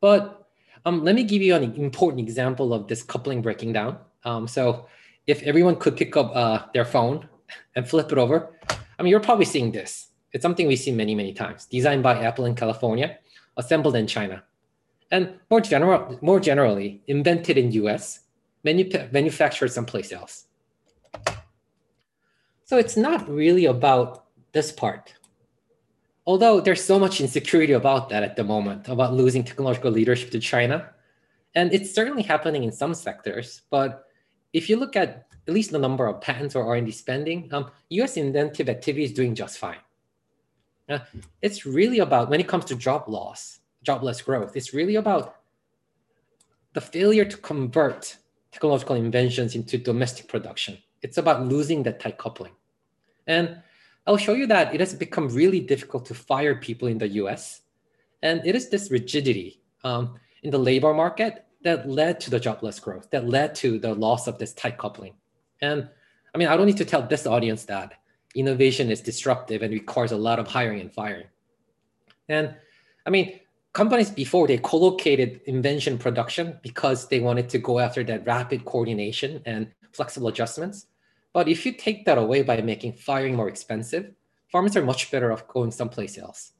[0.00, 0.48] But
[0.84, 3.98] um, let me give you an important example of this coupling breaking down.
[4.24, 4.88] Um, so
[5.26, 7.28] if everyone could pick up uh, their phone
[7.76, 8.50] and flip it over,
[8.98, 10.08] I mean, you're probably seeing this.
[10.34, 11.66] It's something we see many, many times.
[11.66, 13.18] Designed by Apple in California,
[13.56, 14.42] assembled in China.
[15.12, 18.20] And more, general, more generally, invented in US,
[18.64, 20.46] manu- manufactured someplace else.
[22.64, 25.14] So it's not really about this part.
[26.26, 30.40] Although there's so much insecurity about that at the moment, about losing technological leadership to
[30.40, 30.90] China.
[31.54, 33.62] And it's certainly happening in some sectors.
[33.70, 34.06] But
[34.52, 38.16] if you look at at least the number of patents or R&D spending, um, US
[38.16, 39.83] inventive activity is doing just fine.
[40.88, 40.98] Uh,
[41.40, 45.36] it's really about, when it comes to job loss, jobless growth, it's really about
[46.74, 48.16] the failure to convert
[48.52, 50.78] technological inventions into domestic production.
[51.02, 52.52] It's about losing that tight coupling.
[53.26, 53.62] And
[54.06, 57.62] I'll show you that it has become really difficult to fire people in the US.
[58.22, 62.78] And it is this rigidity um, in the labor market that led to the jobless
[62.78, 65.14] growth, that led to the loss of this tight coupling.
[65.62, 65.88] And
[66.34, 67.94] I mean, I don't need to tell this audience that
[68.34, 71.26] innovation is disruptive and requires a lot of hiring and firing.
[72.28, 72.54] And
[73.06, 73.40] I mean,
[73.72, 79.42] companies before they collocated invention production because they wanted to go after that rapid coordination
[79.44, 80.86] and flexible adjustments.
[81.32, 84.12] But if you take that away by making firing more expensive,
[84.50, 86.52] farmers are much better off going someplace else.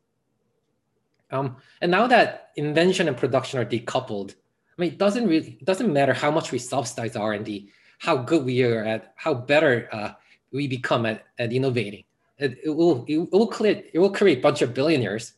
[1.31, 4.35] Um, and now that invention and production are decoupled,
[4.77, 7.70] I mean, it doesn't really it doesn't matter how much we subsidize R and D,
[7.99, 10.12] how good we are at, how better uh,
[10.55, 12.05] we become at, at innovating.
[12.39, 15.35] It, it will it will create it will create a bunch of billionaires,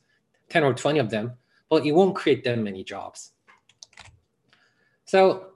[0.49, 1.33] ten or twenty of them,
[1.69, 3.33] but it won't create that many jobs.
[5.05, 5.49] So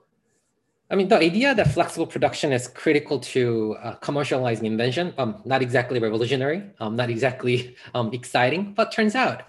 [0.89, 5.61] I mean, the idea that flexible production is critical to uh, commercializing invention, um, not
[5.61, 9.43] exactly revolutionary, um, not exactly um, exciting, but turns out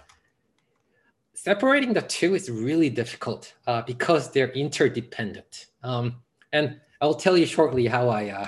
[1.33, 5.67] separating the two is really difficult uh, because they're interdependent.
[5.83, 6.21] Um,
[6.53, 8.47] and I'll tell you shortly how I uh,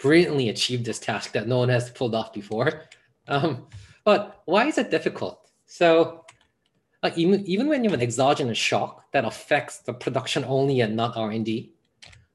[0.00, 2.84] brilliantly achieved this task that no one has pulled off before.
[3.28, 3.66] Um,
[4.04, 5.50] but why is it difficult?
[5.66, 6.24] So
[7.16, 11.16] even, even when you have an exogenous shock that affects the production only and not
[11.16, 11.72] R&D,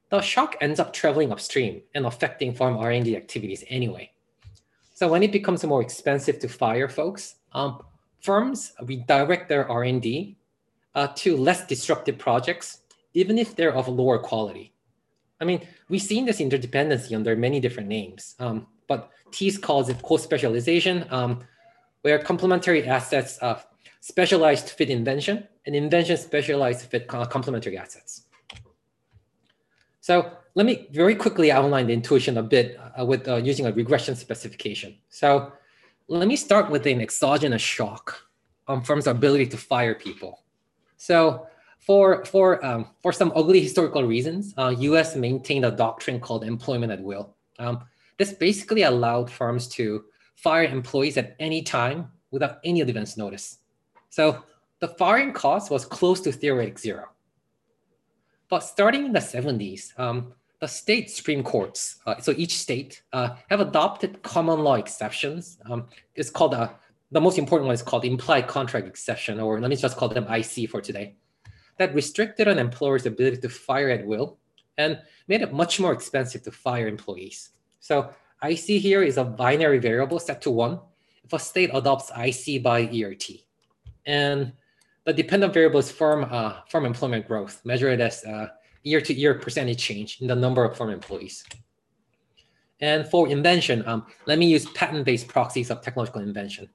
[0.08, 4.10] the shock ends up traveling upstream and affecting farm R&D activities anyway.
[4.94, 7.82] So when it becomes more expensive to fire folks, um,
[8.20, 10.36] firms redirect their R&D
[10.94, 12.80] uh, to less disruptive projects,
[13.12, 14.72] even if they're of lower quality.
[15.40, 20.02] I mean, we've seen this interdependency under many different names, um, but Teece calls it
[20.02, 21.40] co-specialization, um,
[22.02, 23.60] where complementary assets uh,
[24.00, 28.22] specialized fit invention and invention specialized fit complementary assets.
[30.00, 33.72] So let me very quickly outline the intuition a bit uh, with uh, using a
[33.72, 34.96] regression specification.
[35.10, 35.52] So
[36.06, 38.28] let me start with an exogenous shock
[38.68, 40.44] on firms' ability to fire people.
[40.96, 41.48] So
[41.86, 46.90] for, for, um, for some ugly historical reasons, uh, US maintained a doctrine called employment
[46.90, 47.36] at will.
[47.60, 47.84] Um,
[48.18, 53.58] this basically allowed firms to fire employees at any time without any advance notice.
[54.10, 54.42] So
[54.80, 57.06] the firing cost was close to theoretic zero.
[58.48, 63.36] But starting in the 70s, um, the state Supreme Courts, uh, so each state, uh,
[63.48, 65.58] have adopted common law exceptions.
[65.70, 66.70] Um, it's called, uh,
[67.12, 70.26] the most important one is called implied contract exception, or let me just call them
[70.28, 71.14] IC for today,
[71.78, 74.38] that restricted an employer's ability to fire at will
[74.78, 74.98] and
[75.28, 77.50] made it much more expensive to fire employees.
[77.80, 78.10] So
[78.42, 80.80] IC here is a binary variable set to one
[81.24, 83.24] if a state adopts IC by ERT.
[84.06, 84.52] And
[85.04, 88.48] the dependent variable is firm, uh, firm employment growth, measured as uh,
[88.82, 91.44] year-to-year percentage change in the number of firm employees.
[92.80, 96.68] And for invention, um, let me use patent-based proxies of technological invention.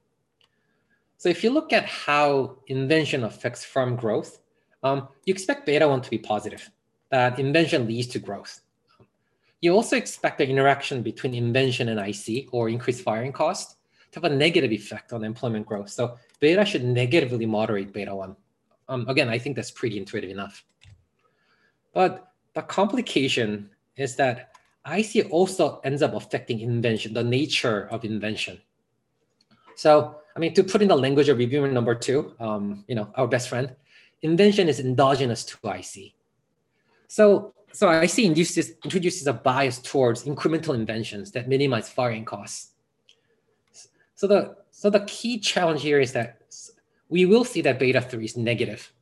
[1.16, 4.40] So if you look at how invention affects firm growth,
[4.82, 6.70] um, you expect beta 1 to be positive,
[7.10, 8.60] that invention leads to growth.
[9.60, 13.76] You also expect the interaction between invention and IC, or increased firing cost,
[14.10, 15.88] to have a negative effect on employment growth.
[15.88, 18.36] So beta should negatively moderate beta 1.
[18.88, 20.64] Um, again, I think that's pretty intuitive enough.
[21.94, 24.52] But the complication is that
[24.90, 28.60] IC also ends up affecting invention, the nature of invention.
[29.76, 33.08] So, I mean, to put in the language of reviewer number two, um, you know,
[33.14, 33.74] our best friend,
[34.22, 36.12] invention is endogenous to IC.
[37.08, 42.70] So, so IC induces, introduces a bias towards incremental inventions that minimize firing costs.
[44.14, 46.42] So the so the key challenge here is that
[47.08, 48.92] we will see that beta 3 is negative,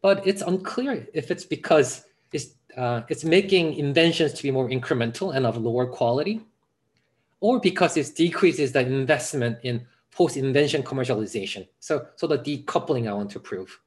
[0.00, 5.36] but it's unclear if it's because it's, uh, it's making inventions to be more incremental
[5.36, 6.40] and of lower quality,
[7.40, 11.68] or because it decreases the investment in post-invention commercialization.
[11.78, 13.78] So, so the decoupling I want to prove.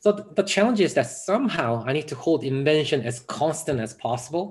[0.00, 3.92] So th the challenge is that somehow I need to hold invention as constant as
[3.94, 4.46] possible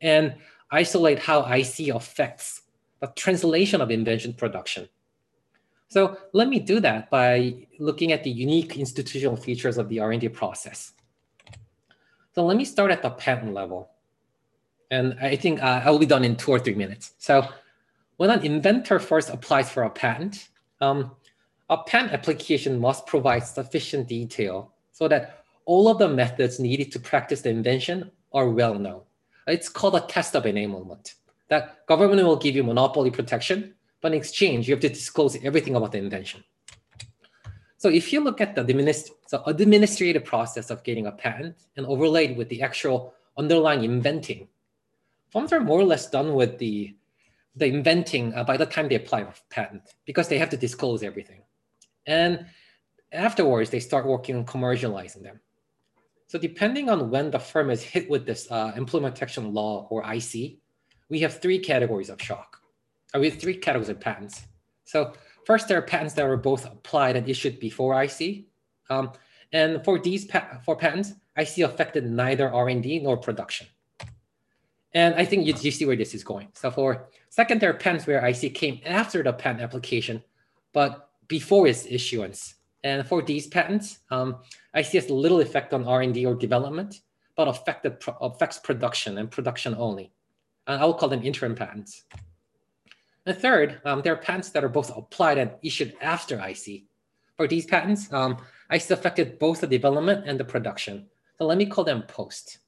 [0.00, 0.34] and
[0.70, 2.62] isolate how IC affects
[3.00, 4.88] the translation of invention production.
[5.88, 10.28] So let me do that by looking at the unique institutional features of the R&D
[10.30, 10.92] process.
[12.34, 13.90] So let me start at the patent level.
[14.90, 17.12] And I think uh, I will be done in two or three minutes.
[17.18, 17.48] So
[18.16, 20.48] when an inventor first applies for a patent,
[20.80, 21.12] um,
[21.68, 27.00] a patent application must provide sufficient detail so that all of the methods needed to
[27.00, 29.02] practice the invention are well known.
[29.46, 31.14] It's called a test of enablement.
[31.48, 35.74] That government will give you monopoly protection, but in exchange, you have to disclose everything
[35.76, 36.44] about the invention.
[37.78, 41.86] So if you look at the administ so administrative process of getting a patent and
[41.86, 44.48] overlaid with the actual underlying inventing,
[45.30, 46.96] firms are more or less done with the,
[47.54, 51.02] the inventing uh, by the time they apply for patent because they have to disclose
[51.02, 51.42] everything.
[52.06, 52.46] And
[53.12, 55.40] afterwards, they start working on commercializing them.
[56.28, 60.02] So depending on when the firm is hit with this uh, employment protection law or
[60.02, 60.58] IC,
[61.08, 62.60] we have three categories of shock.
[63.14, 64.42] Or uh, we have three categories of patents.
[64.84, 65.12] So
[65.44, 68.44] first, there are patents that were both applied and issued before IC.
[68.90, 69.12] Um,
[69.52, 73.68] and for these pa for patents, IC affected neither R&D nor production.
[74.92, 76.48] And I think you, you see where this is going.
[76.54, 80.22] So for second, there are patents where IC came after the patent application,
[80.72, 82.54] but before its issuance.
[82.84, 84.36] And for these patents, um,
[84.74, 87.00] IC as little effect on R&D or development,
[87.36, 90.12] but affected, affects production and production only.
[90.66, 92.04] And I will call them interim patents.
[93.26, 96.84] And third, um, there are patents that are both applied and issued after IC.
[97.36, 98.38] For these patents, um,
[98.70, 101.06] IC affected both the development and the production.
[101.38, 102.58] So let me call them post.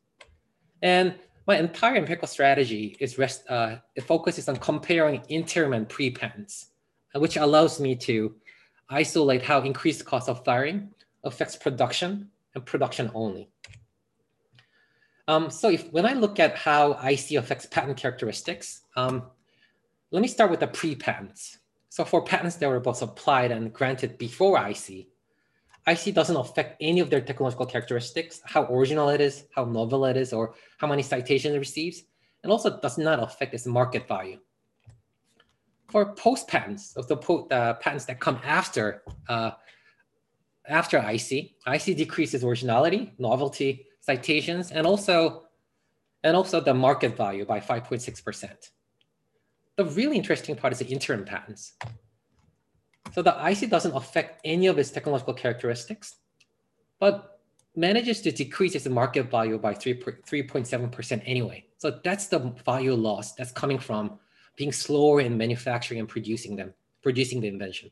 [0.82, 1.14] And
[1.46, 6.66] my entire empirical strategy is rest, uh, it focuses on comparing interim and pre-patents,
[7.14, 8.34] which allows me to
[8.89, 10.91] isolate how increased cost of firing
[11.24, 13.51] affects production and production only.
[15.26, 19.24] Um, so if when I look at how IC affects patent characteristics, um,
[20.11, 21.59] let me start with the pre-patents.
[21.91, 25.09] So for patents that were both applied and granted before IC,
[25.86, 30.16] IC doesn't affect any of their technological characteristics, how original it is, how novel it
[30.16, 32.05] is, or how many citations it receives,
[32.43, 34.39] and also does not affect its market value
[35.89, 39.53] for post patents, of the uh, patents that come after uh,
[40.66, 45.45] after IC, IC decreases originality, novelty, citations, and also
[46.24, 48.70] and also the market value by 5.6%.
[49.76, 51.74] The really interesting part is the interim patents.
[53.12, 56.16] So the IC doesn't affect any of its technological characteristics,
[56.99, 57.41] but
[57.76, 61.64] manages to decrease its market value by 3.7% anyway.
[61.78, 64.18] So that's the value loss that's coming from
[64.59, 67.90] being slower in manufacturing and producing them, producing the invention.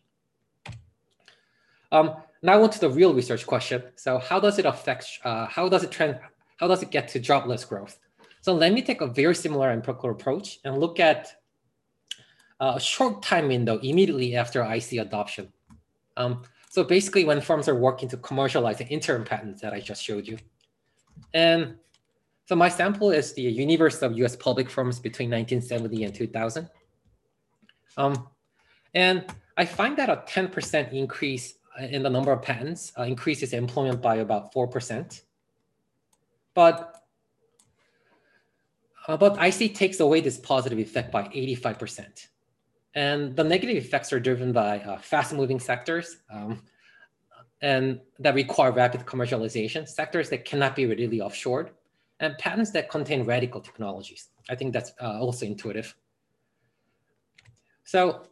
[1.92, 3.84] Um, now on to the real research question.
[3.94, 6.18] So how does it affect, uh, how does it trend,
[6.56, 7.98] how does it get to jobless growth?
[8.40, 11.36] So let me take a very similar empirical approach and look at
[12.60, 15.52] uh, a short time window immediately after IC adoption.
[16.16, 20.02] Um, so basically when firms are working to commercialize the interim patents that I just
[20.02, 20.38] showed you.
[21.32, 21.76] And
[22.46, 26.70] so my sample is the universe of US public firms between 1970 and 2000.
[27.96, 28.28] Um,
[28.94, 29.24] and
[29.56, 34.16] I find that a 10% increase in the number of patents uh, increases employment by
[34.16, 35.22] about 4%.
[36.54, 37.02] But,
[39.08, 42.28] uh, but IC takes away this positive effect by 85%.
[42.94, 46.62] And the negative effects are driven by uh, fast moving sectors um,
[47.60, 51.70] and that require rapid commercialization, sectors that cannot be readily offshored,
[52.20, 54.28] and patents that contain radical technologies.
[54.48, 55.94] I think that's uh, also intuitive.
[57.84, 58.22] So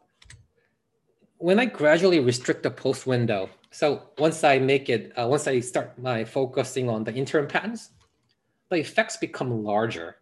[1.38, 5.60] when I gradually restrict the post window, so once I make it, uh, once I
[5.60, 7.90] start my focusing on the interim patents,
[8.70, 10.16] the effects become larger.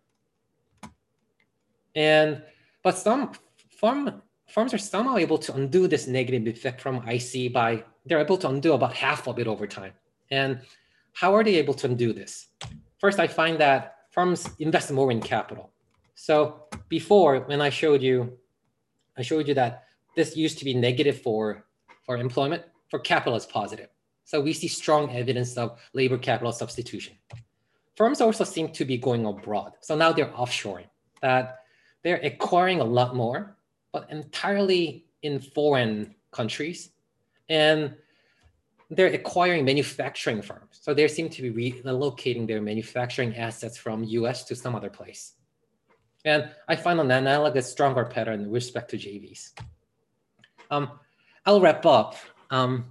[1.95, 2.43] And,
[2.82, 3.32] but some
[3.78, 8.39] firm, firms are somehow able to undo this negative effect from IC by, they're able
[8.39, 9.93] to undo about half of it over time.
[10.31, 10.61] And
[11.12, 12.49] how are they able to undo this?
[13.03, 15.73] First, I find that firms invest more in capital.
[16.15, 18.39] So before, when I showed you,
[19.19, 21.65] I showed you that this used to be negative for,
[22.07, 23.89] for employment, for capital is positive.
[24.24, 27.16] So we see strong evidence of labor capital substitution.
[27.97, 29.73] Firms also seem to be going abroad.
[29.81, 30.87] So now they're offshoring,
[31.23, 31.59] that
[32.05, 33.57] they're acquiring a lot more,
[33.93, 36.91] but entirely in foreign countries.
[37.49, 37.97] And
[38.93, 40.78] they're acquiring manufacturing firms.
[40.81, 45.32] So they seem to be relocating their manufacturing assets from US to some other place.
[46.24, 49.52] And I find an analogous stronger pattern with respect to JVs.
[50.70, 50.90] Um,
[51.47, 52.16] I'll wrap up.
[52.51, 52.85] Um,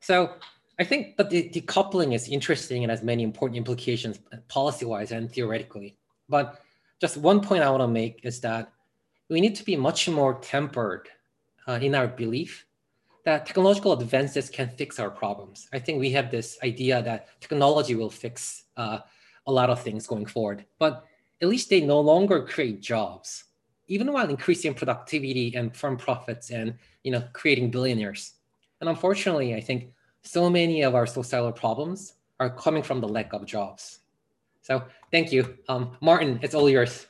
[0.00, 0.34] so
[0.78, 5.96] I think that the decoupling is interesting and has many important implications policy-wise and theoretically.
[6.28, 6.62] But
[7.00, 8.72] just one point I want to make is that
[9.28, 11.08] we need to be much more tempered
[11.66, 12.66] uh, in our belief
[13.24, 15.68] that technological advances can fix our problems.
[15.72, 18.98] I think we have this idea that technology will fix uh,
[19.46, 21.04] a lot of things going forward, but
[21.40, 23.44] at least they no longer create jobs,
[23.88, 28.34] even while increasing productivity and firm profits and you know creating billionaires.
[28.80, 29.92] And unfortunately, I think
[30.22, 34.00] so many of our societal problems are coming from the lack of jobs.
[34.62, 35.58] So thank you.
[35.68, 37.06] Um, Martin, it's all yours.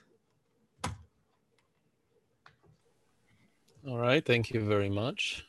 [3.87, 5.45] All right, thank you very much.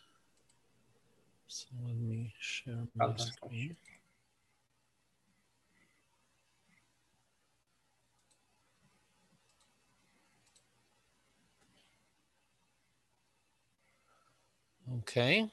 [1.48, 3.76] So let me share my screen.
[15.00, 15.50] Okay.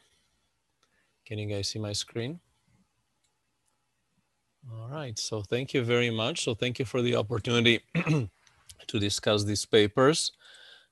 [1.24, 2.40] Can you guys see my screen?
[4.70, 6.44] All right, so thank you very much.
[6.44, 10.32] So thank you for the opportunity to discuss these papers.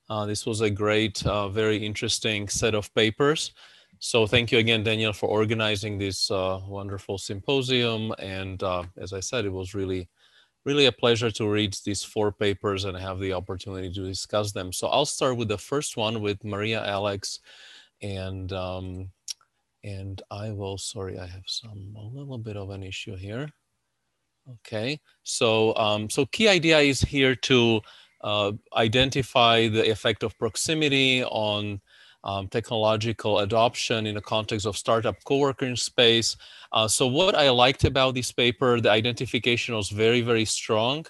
[0.09, 3.53] Uh, this was a great, uh, very interesting set of papers.
[4.01, 8.13] So thank you again, Daniel, for organizing this uh, wonderful symposium.
[8.19, 10.09] And uh, as I said, it was really,
[10.65, 14.73] really a pleasure to read these four papers and have the opportunity to discuss them.
[14.73, 17.41] So I'll start with the first one with Maria Alex
[18.01, 19.11] and um,
[19.85, 23.51] and I will, sorry, I have some, a little bit of an issue here.
[24.67, 27.81] Okay, so, um, so key idea is here to
[28.23, 31.81] uh, identify the effect of proximity on
[32.25, 36.37] um, technological adoption in the context of startup co-working space.
[36.73, 41.07] Uh, so what I liked about this paper, the identification was very, very strong.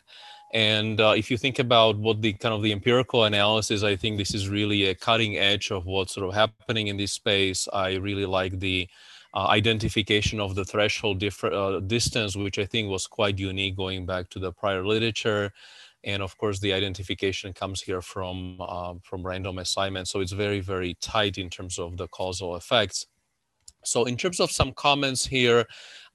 [0.52, 4.18] And uh, if you think about what the kind of the empirical analysis, I think
[4.18, 7.68] this is really a cutting edge of what's sort of happening in this space.
[7.72, 8.88] I really like the
[9.32, 14.28] uh, identification of the threshold uh, distance, which I think was quite unique going back
[14.30, 15.52] to the prior literature.
[16.04, 20.08] And of course, the identification comes here from, uh, from random assignment.
[20.08, 23.06] So it's very, very tight in terms of the causal effects.
[23.84, 25.66] So in terms of some comments here,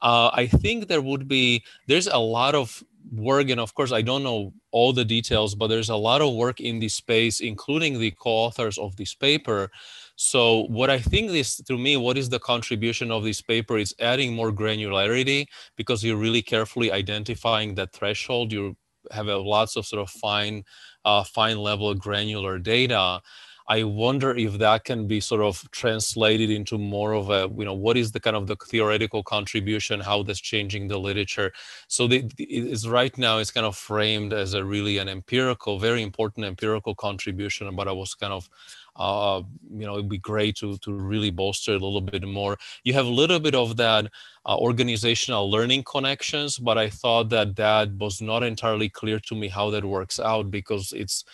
[0.01, 4.01] uh, I think there would be, there's a lot of work and of course i
[4.01, 7.99] don't know all the details but there's a lot of work in this space including
[7.99, 9.69] the co-authors of this paper
[10.15, 13.93] so what i think is to me what is the contribution of this paper is
[13.99, 15.45] adding more granularity
[15.75, 18.75] because you're really carefully identifying that threshold you
[19.11, 20.63] have a lots of sort of fine
[21.05, 23.21] uh, fine level granular data
[23.67, 27.73] I wonder if that can be sort of translated into more of a, you know,
[27.73, 31.51] what is the kind of the theoretical contribution, how that's changing the literature.
[31.87, 36.03] So the, is right now it's kind of framed as a really an empirical, very
[36.03, 38.47] important empirical contribution, but I was kind of
[38.95, 39.41] uh,
[39.71, 42.57] you know, it'd be great to, to really bolster a little bit more.
[42.83, 44.05] You have a little bit of that
[44.45, 49.47] uh, organizational learning connections, but I thought that that was not entirely clear to me
[49.47, 51.25] how that works out because it's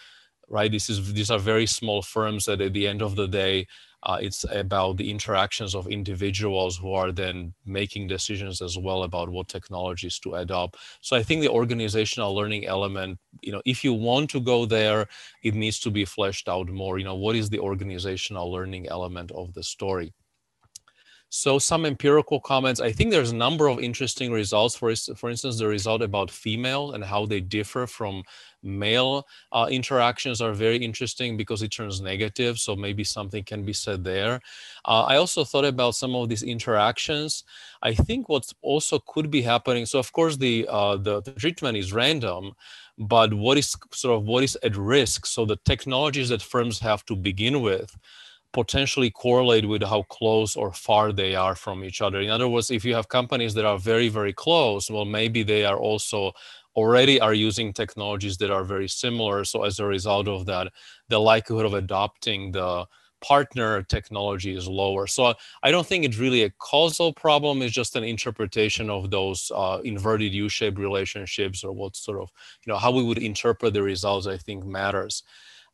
[0.51, 0.71] right?
[0.71, 3.67] This is these are very small firms that at the end of the day,
[4.03, 9.29] uh, it's about the interactions of individuals who are then making decisions as well about
[9.29, 10.77] what technologies to adopt.
[11.01, 15.07] So I think the organizational learning element, you know, if you want to go there,
[15.43, 16.97] it needs to be fleshed out more.
[16.97, 20.13] You know, what is the organizational learning element of the story?
[21.33, 22.81] So some empirical comments.
[22.81, 24.75] I think there's a number of interesting results.
[24.75, 28.23] For, for instance, the result about female and how they differ from
[28.63, 32.59] male uh, interactions are very interesting because it turns negative.
[32.59, 34.39] So maybe something can be said there.
[34.85, 37.43] Uh, I also thought about some of these interactions.
[37.81, 39.85] I think what also could be happening.
[39.85, 42.53] So of course the, uh, the, the treatment is random,
[42.97, 45.25] but what is sort of what is at risk?
[45.25, 47.97] So the technologies that firms have to begin with
[48.53, 52.19] potentially correlate with how close or far they are from each other.
[52.19, 55.63] In other words, if you have companies that are very, very close, well, maybe they
[55.63, 56.33] are also
[56.75, 59.43] already are using technologies that are very similar.
[59.43, 60.71] So as a result of that,
[61.09, 62.85] the likelihood of adopting the
[63.21, 65.05] partner technology is lower.
[65.05, 67.61] So I don't think it's really a causal problem.
[67.61, 72.29] It's just an interpretation of those uh, inverted U-shaped relationships or what sort of,
[72.65, 75.23] you know, how we would interpret the results, I think matters.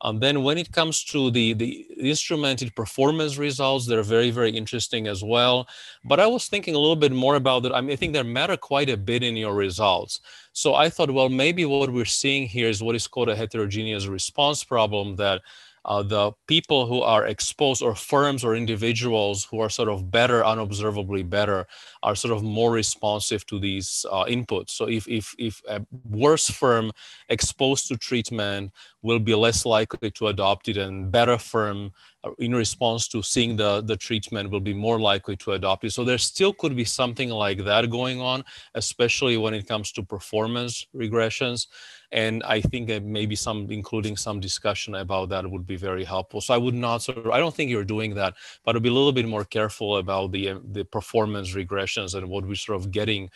[0.02, 5.08] Um, then when it comes to the, the instrumented performance results, they're very, very interesting
[5.08, 5.68] as well.
[6.04, 7.74] But I was thinking a little bit more about that.
[7.74, 10.20] I mean, I think they matter quite a bit in your results.
[10.54, 14.08] So I thought, well, maybe what we're seeing here is what is called a heterogeneous
[14.08, 15.42] response problem that
[15.88, 20.46] uh, the people who are exposed or firms or individuals who are sort of better,
[20.46, 21.66] unobservably better,
[22.04, 24.72] are sort of more responsive to these uh, inputs.
[24.72, 26.92] So if, if, if a worse firm
[27.30, 31.92] exposed to treatment will be less likely to adopt it and better firm
[32.24, 35.92] uh, in response to seeing the, the treatment will be more likely to adopt it.
[35.92, 38.44] So there still could be something like that going on,
[38.76, 41.68] especially when it comes to performance regressions.
[42.12, 46.40] And I think maybe some, including some discussion about that would be very helpful.
[46.40, 48.90] So I would not sort of, I don't think you're doing that, but I'll be
[48.90, 52.92] a little bit more careful about the, the performance regressions and what we're sort of
[52.92, 53.30] getting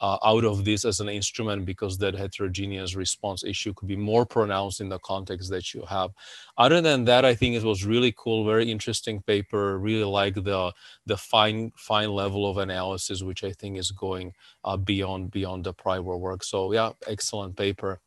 [0.00, 4.26] uh, out of this as an instrument because that heterogeneous response issue could be more
[4.26, 6.10] pronounced in the context that you have.
[6.58, 9.78] Other than that, I think it was really cool, very interesting paper.
[9.78, 10.72] Really like the
[11.06, 14.34] the fine fine level of analysis, which I think is going
[14.64, 16.42] uh, beyond beyond the prior work.
[16.44, 18.00] So yeah, excellent paper.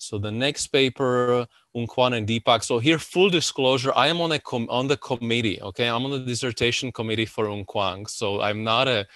[0.00, 1.46] So the next paper,
[1.76, 2.64] Eunkwang and Deepak.
[2.64, 5.60] So here, full disclosure, I am on a on the committee.
[5.60, 8.08] Okay, I'm on the dissertation committee for Eunkwang.
[8.08, 9.06] So I'm not a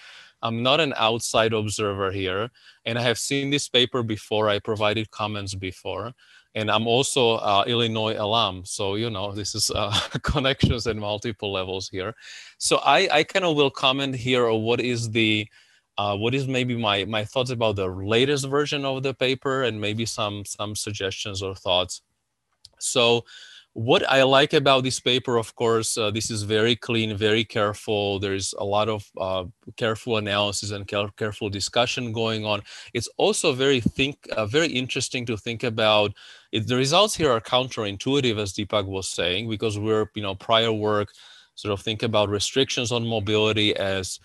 [0.43, 2.51] I'm not an outside observer here,
[2.85, 4.47] and I have seen this paper before.
[4.47, 6.13] I provided comments before,
[6.53, 8.63] and I'm also uh, Illinois alum.
[8.63, 9.91] So you know this is uh,
[10.21, 12.13] connections at multiple levels here.
[12.59, 15.47] So I, I kind of will comment here on what is the
[15.97, 19.79] uh, what is maybe my my thoughts about the latest version of the paper and
[19.79, 22.01] maybe some some suggestions or thoughts.
[22.79, 23.25] So
[23.75, 28.19] what I like about this paper, of course, uh, this is very clean, very careful.
[28.19, 29.43] There's a lot of uh,
[29.75, 32.61] careful analysis and careful discussion going on.
[32.93, 36.13] It's also very think, uh, very interesting to think about.
[36.53, 41.09] The results here are counterintuitive, as Deepak was saying, because we're, you know, prior work
[41.55, 44.21] sort of think about restrictions on mobility as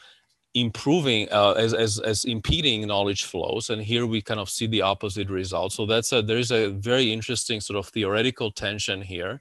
[0.55, 4.83] improving uh, as, as as impeding knowledge flows and here we kind of see the
[4.83, 5.73] opposite result.
[5.73, 9.41] So that's a there's a very interesting sort of theoretical tension here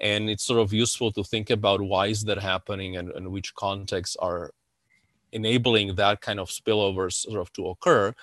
[0.00, 3.54] and it's sort of useful to think about why is that happening and, and which
[3.54, 4.52] contexts are
[5.32, 8.14] enabling that kind of spillover sort of to occur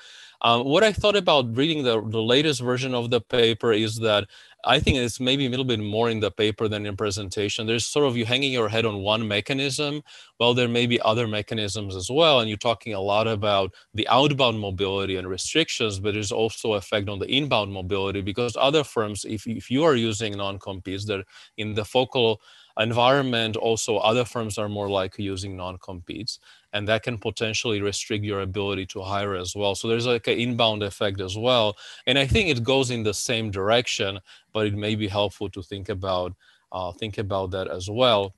[0.44, 4.28] um, what I thought about reading the, the latest version of the paper is that
[4.66, 7.66] I think it's maybe a little bit more in the paper than in presentation.
[7.66, 10.04] There's sort of you hanging your head on one mechanism.
[10.40, 12.42] Well, there may be other mechanisms as well.
[12.42, 17.08] And you're talking a lot about the outbound mobility and restrictions, but there's also effect
[17.08, 21.24] on the inbound mobility because other firms, if, if you are using non-competes, that
[21.58, 22.42] in the focal
[22.78, 26.40] environment, also other firms are more likely using non-competes
[26.74, 29.76] and that can potentially restrict your ability to hire as well.
[29.76, 31.78] So there's like an inbound effect as well.
[32.08, 34.20] And I think it goes in the same direction,
[34.52, 36.34] but it may be helpful to think about
[36.72, 38.34] uh, think about that as well.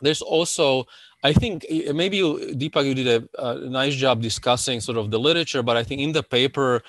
[0.00, 0.84] There's also,
[1.24, 5.18] I think maybe you, Deepak, you did a, a nice job discussing sort of the
[5.18, 6.82] literature, but I think in the paper,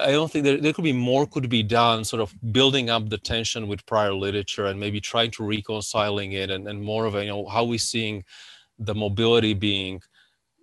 [0.00, 3.08] I don't think there, there could be more could be done, sort of building up
[3.08, 7.14] the tension with prior literature and maybe trying to reconciling it and, and more of
[7.14, 8.24] a, you know, how we seeing
[8.78, 10.00] the mobility being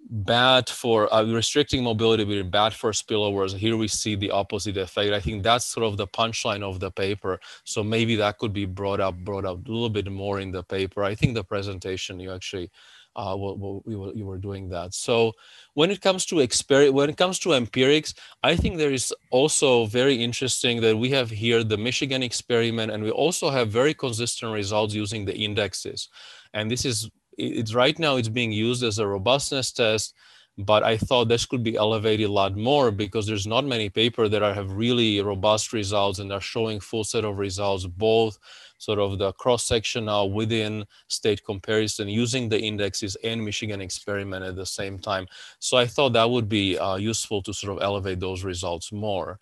[0.10, 5.14] bad for uh, restricting mobility being bad for spillovers here we see the opposite effect
[5.14, 8.66] i think that's sort of the punchline of the paper so maybe that could be
[8.66, 12.20] brought up brought up a little bit more in the paper i think the presentation
[12.20, 12.70] you actually
[13.16, 14.94] uh, well, well, we were, you were doing that.
[14.94, 15.34] So
[15.76, 19.86] when it comes to exper- when it comes to empirics, I think there is also
[19.86, 24.52] very interesting that we have here the Michigan experiment, and we also have very consistent
[24.52, 26.10] results using the indexes.
[26.54, 30.14] And this is it's right now it's being used as a robustness test
[30.58, 34.30] but i thought this could be elevated a lot more because there's not many paper
[34.30, 38.38] that are, have really robust results and are showing full set of results both
[38.78, 44.44] sort of the cross section now within state comparison using the indexes and michigan experiment
[44.44, 45.26] at the same time.
[45.60, 49.40] So i thought that would be uh, useful to sort of elevate those results more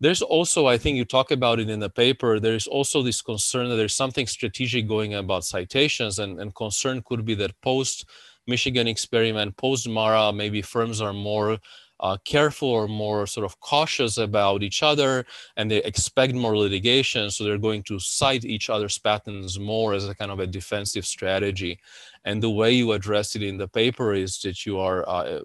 [0.00, 3.68] there's also, I think you talk about it in the paper, there's also this concern
[3.68, 8.08] that there's something strategic going about citations and, and concern could be that post
[8.46, 11.58] Michigan experiment, post MARA, maybe firms are more
[12.00, 17.30] uh, careful or more sort of cautious about each other and they expect more litigation.
[17.30, 21.04] So they're going to cite each other's patents more as a kind of a defensive
[21.04, 21.78] strategy.
[22.24, 25.40] And the way you address it in the paper is that you are uh,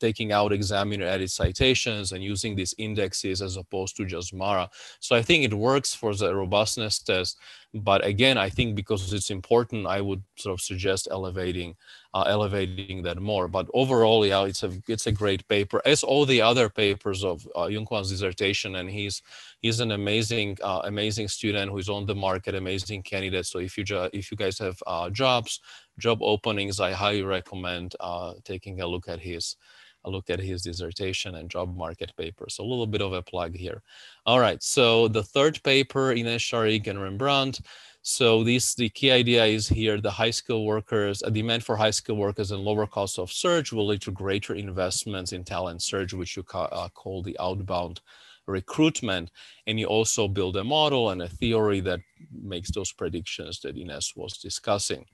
[0.00, 4.70] taking out examiner edit citations and using these indexes as opposed to just MARA.
[5.00, 7.38] So I think it works for the robustness test.
[7.74, 11.76] But again, I think because it's important, I would sort of suggest elevating
[12.14, 13.48] uh, elevating that more.
[13.48, 17.46] But overall, yeah, it's a it's a great paper, as all the other papers of
[17.56, 19.20] uh, dissertation, and he's
[19.60, 23.46] he's an amazing uh, amazing student who's on the market, amazing candidate.
[23.46, 25.60] So if you if you guys have uh, jobs,
[25.98, 29.56] job openings, I highly recommend uh, taking a look at his
[30.04, 32.46] a look at his dissertation and job market paper.
[32.48, 33.82] So a little bit of a plug here.
[34.26, 37.60] All right, so the third paper, Ines Sharique and Rembrandt.
[38.06, 41.90] So this the key idea is here the high skill workers, a demand for high
[41.90, 46.12] skill workers and lower cost of search will lead to greater investments in talent search,
[46.12, 48.02] which you ca uh, call the outbound
[48.46, 49.30] recruitment.
[49.66, 52.00] And you also build a model and a theory that
[52.30, 55.06] makes those predictions that Ines was discussing.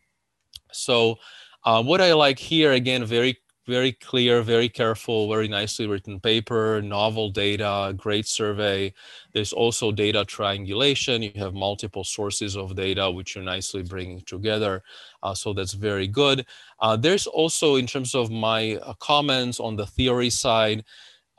[0.73, 1.15] So
[1.63, 3.39] uh, what I like here, again, very
[3.71, 8.93] very clear, very careful, very nicely written paper, novel data, great survey.
[9.33, 11.23] There's also data triangulation.
[11.23, 14.83] You have multiple sources of data, which you're nicely bringing together.
[15.23, 16.45] Uh, so that's very good.
[16.81, 20.85] Uh, there's also, in terms of my uh, comments on the theory side,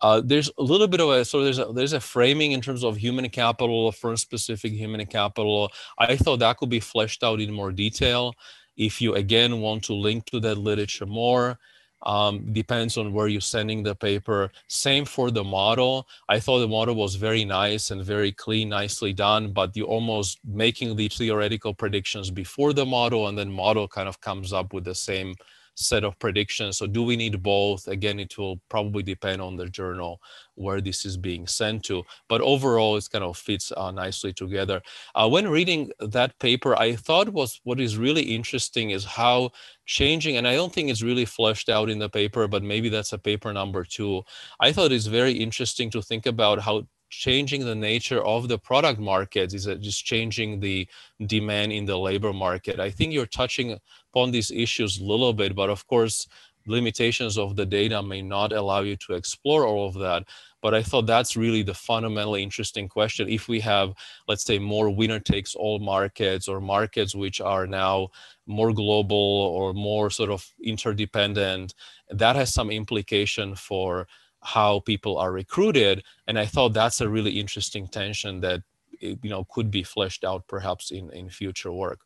[0.02, 2.84] uh, there's a little bit of a so there's a, there's a framing in terms
[2.84, 5.70] of human capital, firm specific human capital.
[6.00, 8.34] I thought that could be fleshed out in more detail.
[8.78, 11.60] If you again want to link to that literature more,
[12.04, 14.52] um, depends on where you're sending the paper.
[14.68, 16.08] Same for the model.
[16.30, 20.40] I thought the model was very nice and very clean, nicely done, but you almost
[20.46, 24.84] making the theoretical predictions before the model and then model kind of comes up with
[24.84, 25.36] the same
[25.76, 26.78] set of predictions.
[26.78, 27.88] So do we need both?
[27.88, 30.20] Again, it will probably depend on the journal
[30.62, 32.04] where this is being sent to.
[32.28, 34.82] But overall, it kind of fits uh, nicely together.
[35.16, 39.52] Uh, when reading that paper, I thought was what is really interesting is how
[39.86, 43.14] changing, and I don't think it's really fleshed out in the paper, but maybe that's
[43.14, 44.24] a paper number two.
[44.60, 48.98] I thought it's very interesting to think about how changing the nature of the product
[48.98, 50.88] market is it just changing the
[51.28, 53.78] demand in the labor market i think you're touching
[54.14, 56.28] upon these issues a little bit but of course
[56.68, 60.24] limitations of the data may not allow you to explore all of that
[60.62, 63.94] but i thought that's really the fundamentally interesting question if we have
[64.28, 68.08] let's say more winner takes all markets or markets which are now
[68.48, 69.18] more global
[69.56, 71.74] or more sort of interdependent
[72.10, 74.08] that has some implication for
[74.42, 76.04] how people are recruited.
[76.28, 78.62] And I thought that's a really interesting tension that
[79.00, 82.00] you know could be fleshed out perhaps in, in future work.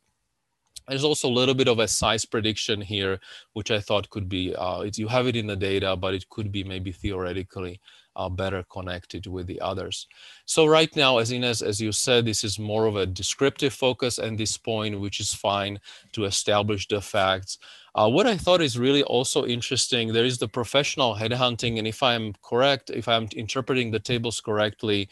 [0.87, 3.19] There's also a little bit of a size prediction here,
[3.53, 6.51] which I thought could be, uh, you have it in the data, but it could
[6.51, 7.81] be maybe theoretically
[8.15, 10.07] uh, better connected with the others.
[10.45, 14.19] So right now, as Ines, as you said, this is more of a descriptive focus
[14.19, 15.79] at this point, which is fine
[16.13, 17.57] to establish the facts.
[17.93, 21.77] Uh, what I thought is really also interesting, there is the professional headhunting.
[21.77, 25.07] And if I'm correct, if I'm interpreting the tables correctly,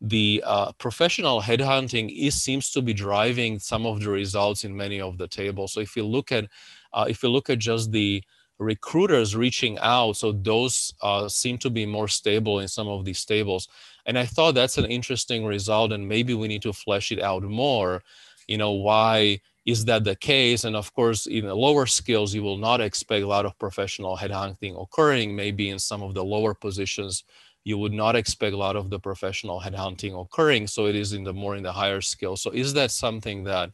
[0.00, 5.00] the uh, professional headhunting is seems to be driving some of the results in many
[5.00, 5.72] of the tables.
[5.72, 6.46] So if you look at
[6.92, 8.22] uh, if you look at just the
[8.58, 13.24] recruiters reaching out, so those uh, seem to be more stable in some of these
[13.24, 13.68] tables.
[14.06, 17.42] And I thought that's an interesting result, and maybe we need to flesh it out
[17.42, 18.02] more.
[18.46, 20.64] You know why is that the case?
[20.64, 24.16] And of course, in the lower skills, you will not expect a lot of professional
[24.16, 25.36] headhunting occurring.
[25.36, 27.24] Maybe in some of the lower positions,
[27.64, 30.66] you would not expect a lot of the professional headhunting occurring.
[30.68, 32.40] So it is in the more in the higher skills.
[32.40, 33.70] So is that something that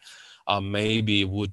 [0.48, 1.52] uh, maybe would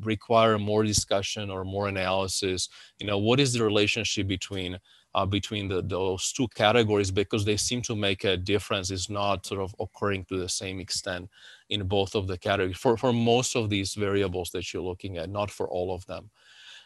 [0.00, 2.68] require more discussion or more analysis?
[2.98, 4.78] You know, what is the relationship between
[5.14, 9.44] uh, between the, those two categories because they seem to make a difference is not
[9.44, 11.28] sort of occurring to the same extent
[11.68, 15.28] in both of the categories for, for most of these variables that you're looking at,
[15.28, 16.30] not for all of them.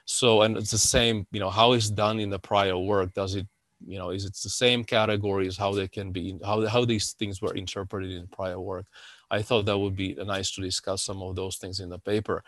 [0.06, 3.12] So, and it's the same, you know, how is done in the prior work?
[3.14, 3.46] Does it,
[3.86, 7.42] you know, is it the same categories, how they can be, how, how these things
[7.42, 8.86] were interpreted in prior work?
[9.30, 12.44] I thought that would be nice to discuss some of those things in the paper.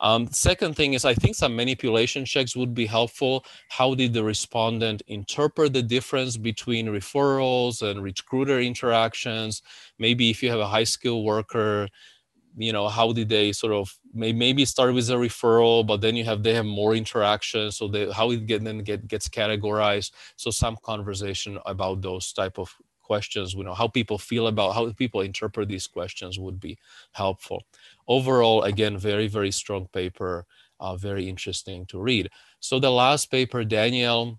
[0.00, 3.44] Um, second thing is I think some manipulation checks would be helpful.
[3.68, 9.62] How did the respondent interpret the difference between referrals and recruiter interactions?
[9.98, 11.88] Maybe if you have a high skill worker,
[12.56, 16.24] you know, how did they sort of maybe start with a referral, but then you
[16.24, 17.70] have they have more interaction.
[17.70, 20.12] So they, how it get then get gets categorized.
[20.36, 22.74] So some conversation about those type of
[23.10, 26.74] questions, you know, how people feel about how people interpret these questions would be
[27.22, 27.58] helpful
[28.06, 30.32] overall, again, very, very strong paper,
[30.84, 32.24] uh, very interesting to read.
[32.60, 34.38] So the last paper, Daniel,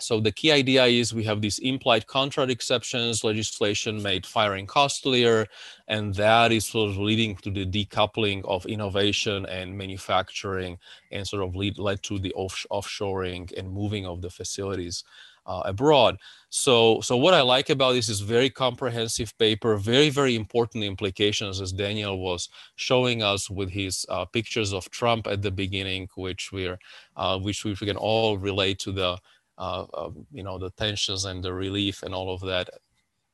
[0.00, 5.46] so the key idea is we have these implied contract exceptions, legislation made firing costlier,
[5.86, 10.78] and that is sort of leading to the decoupling of innovation and manufacturing
[11.12, 15.04] and sort of lead, led to the off, offshoring and moving of the facilities
[15.46, 16.16] uh, abroad.
[16.50, 21.60] So, so what I like about this is very comprehensive paper, very, very important implications
[21.60, 26.52] as Daniel was showing us with his uh, pictures of Trump at the beginning, which
[26.52, 26.78] we're,
[27.16, 29.18] uh, which we can all relate to the,
[29.58, 32.70] uh, you know, the tensions and the relief and all of that.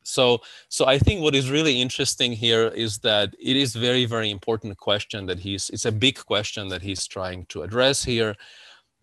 [0.02, 4.30] So, so I think what is really interesting here is that it is very, very
[4.30, 8.34] important question that he's, it's a big question that he's trying to address here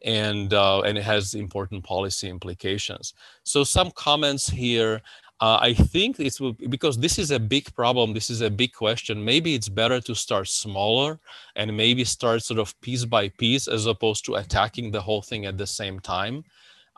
[0.05, 3.13] and uh, and it has important policy implications.
[3.43, 5.01] So some comments here.
[5.39, 8.11] Uh, I think it's because this is a big problem.
[8.11, 9.23] This is a big question.
[9.23, 11.19] Maybe it's better to start smaller
[11.55, 15.45] and maybe start sort of piece by piece as opposed to attacking the whole thing
[15.45, 16.43] at the same time.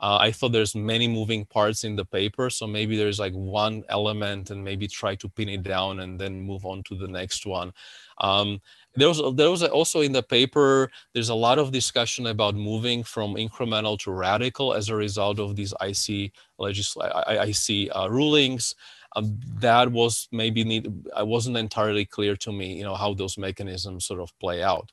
[0.01, 3.83] Uh, I thought there's many moving parts in the paper, so maybe there's like one
[3.89, 7.45] element and maybe try to pin it down and then move on to the next
[7.45, 7.73] one.
[8.19, 8.61] Um,
[8.95, 10.89] there was there was also in the paper.
[11.13, 15.55] There's a lot of discussion about moving from incremental to radical as a result of
[15.55, 18.75] these IC legisl IC uh, rulings.
[19.15, 20.91] Um, that was maybe need.
[21.15, 24.91] I wasn't entirely clear to me, you know, how those mechanisms sort of play out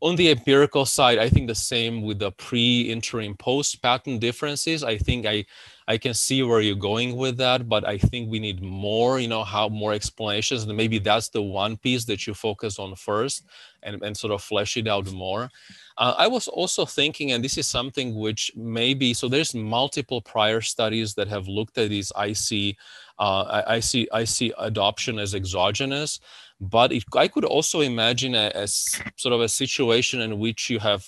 [0.00, 4.84] on the empirical side, I think the same with the pre, interim, post patent differences.
[4.84, 5.44] I think I,
[5.88, 9.26] I can see where you're going with that, but I think we need more, you
[9.26, 10.62] know, how more explanations.
[10.62, 13.44] And maybe that's the one piece that you focus on first
[13.82, 15.50] and, and sort of flesh it out more.
[15.96, 20.60] Uh, I was also thinking, and this is something which maybe, so there's multiple prior
[20.60, 22.76] studies that have looked at these IC,
[23.18, 26.20] uh, IC, IC adoption as exogenous.
[26.60, 30.80] But it, I could also imagine a, a, sort of a situation in which you
[30.80, 31.06] have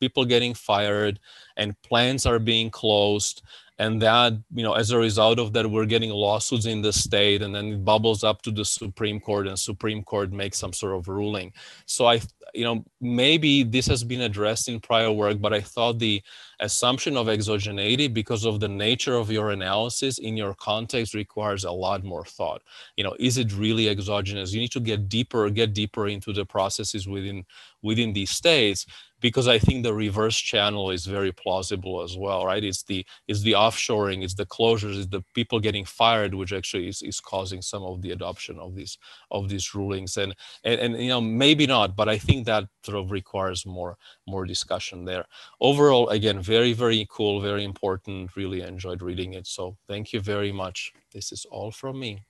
[0.00, 1.18] people getting fired
[1.56, 3.42] and plants are being closed
[3.78, 7.42] and that you know as a result of that we're getting lawsuits in the state
[7.42, 10.94] and then it bubbles up to the supreme court and supreme court makes some sort
[10.96, 11.52] of ruling.
[11.86, 12.20] So i
[12.52, 16.22] you know maybe this has been addressed in prior work but i thought the
[16.62, 21.70] assumption of exogeneity because of the nature of your analysis in your context requires a
[21.70, 22.62] lot more thought.
[22.96, 24.52] You know is it really exogenous?
[24.52, 27.44] You need to get deeper get deeper into the processes within
[27.82, 28.86] within these states
[29.22, 32.62] because I think the reverse channel is very plausible as well, right?
[32.62, 36.88] It's the it's the offshoring, it's the closures, it's the people getting fired, which actually
[36.88, 38.98] is, is causing some of the adoption of these
[39.30, 40.16] of these rulings.
[40.18, 40.34] And,
[40.64, 43.96] and and you know maybe not, but I think that sort of requires more
[44.26, 45.24] more discussion there.
[45.60, 48.36] Overall, again, very very cool, very important.
[48.36, 49.46] Really enjoyed reading it.
[49.46, 50.92] So thank you very much.
[51.12, 52.24] This is all from me.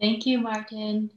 [0.00, 1.10] Thank you, Martin.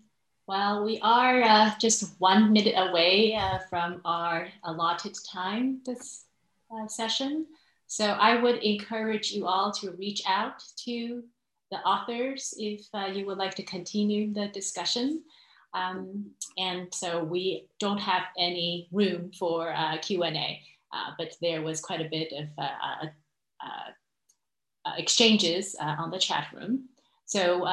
[0.47, 6.23] Well, we are uh, just one minute away uh, from our allotted time this
[6.71, 7.47] uh, session.
[7.87, 11.21] So I would encourage you all to reach out to
[11.69, 15.21] the authors if uh, you would like to continue the discussion.
[15.73, 20.61] Um, and so we don't have any room for uh, Q&A,
[20.93, 23.09] uh, but there was quite a bit of
[24.97, 26.87] exchanges on the chat room.
[27.25, 27.65] So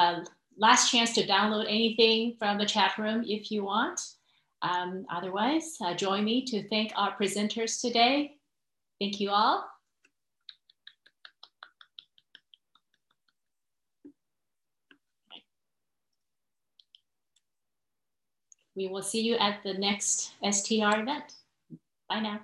[0.57, 4.01] last chance to download anything from the chat room if you want.
[4.63, 8.37] Um, otherwise, uh, join me to thank our presenters today.
[9.01, 9.69] Thank you all.
[18.77, 21.35] We will see you at the next STR event.
[22.09, 22.41] Bye now.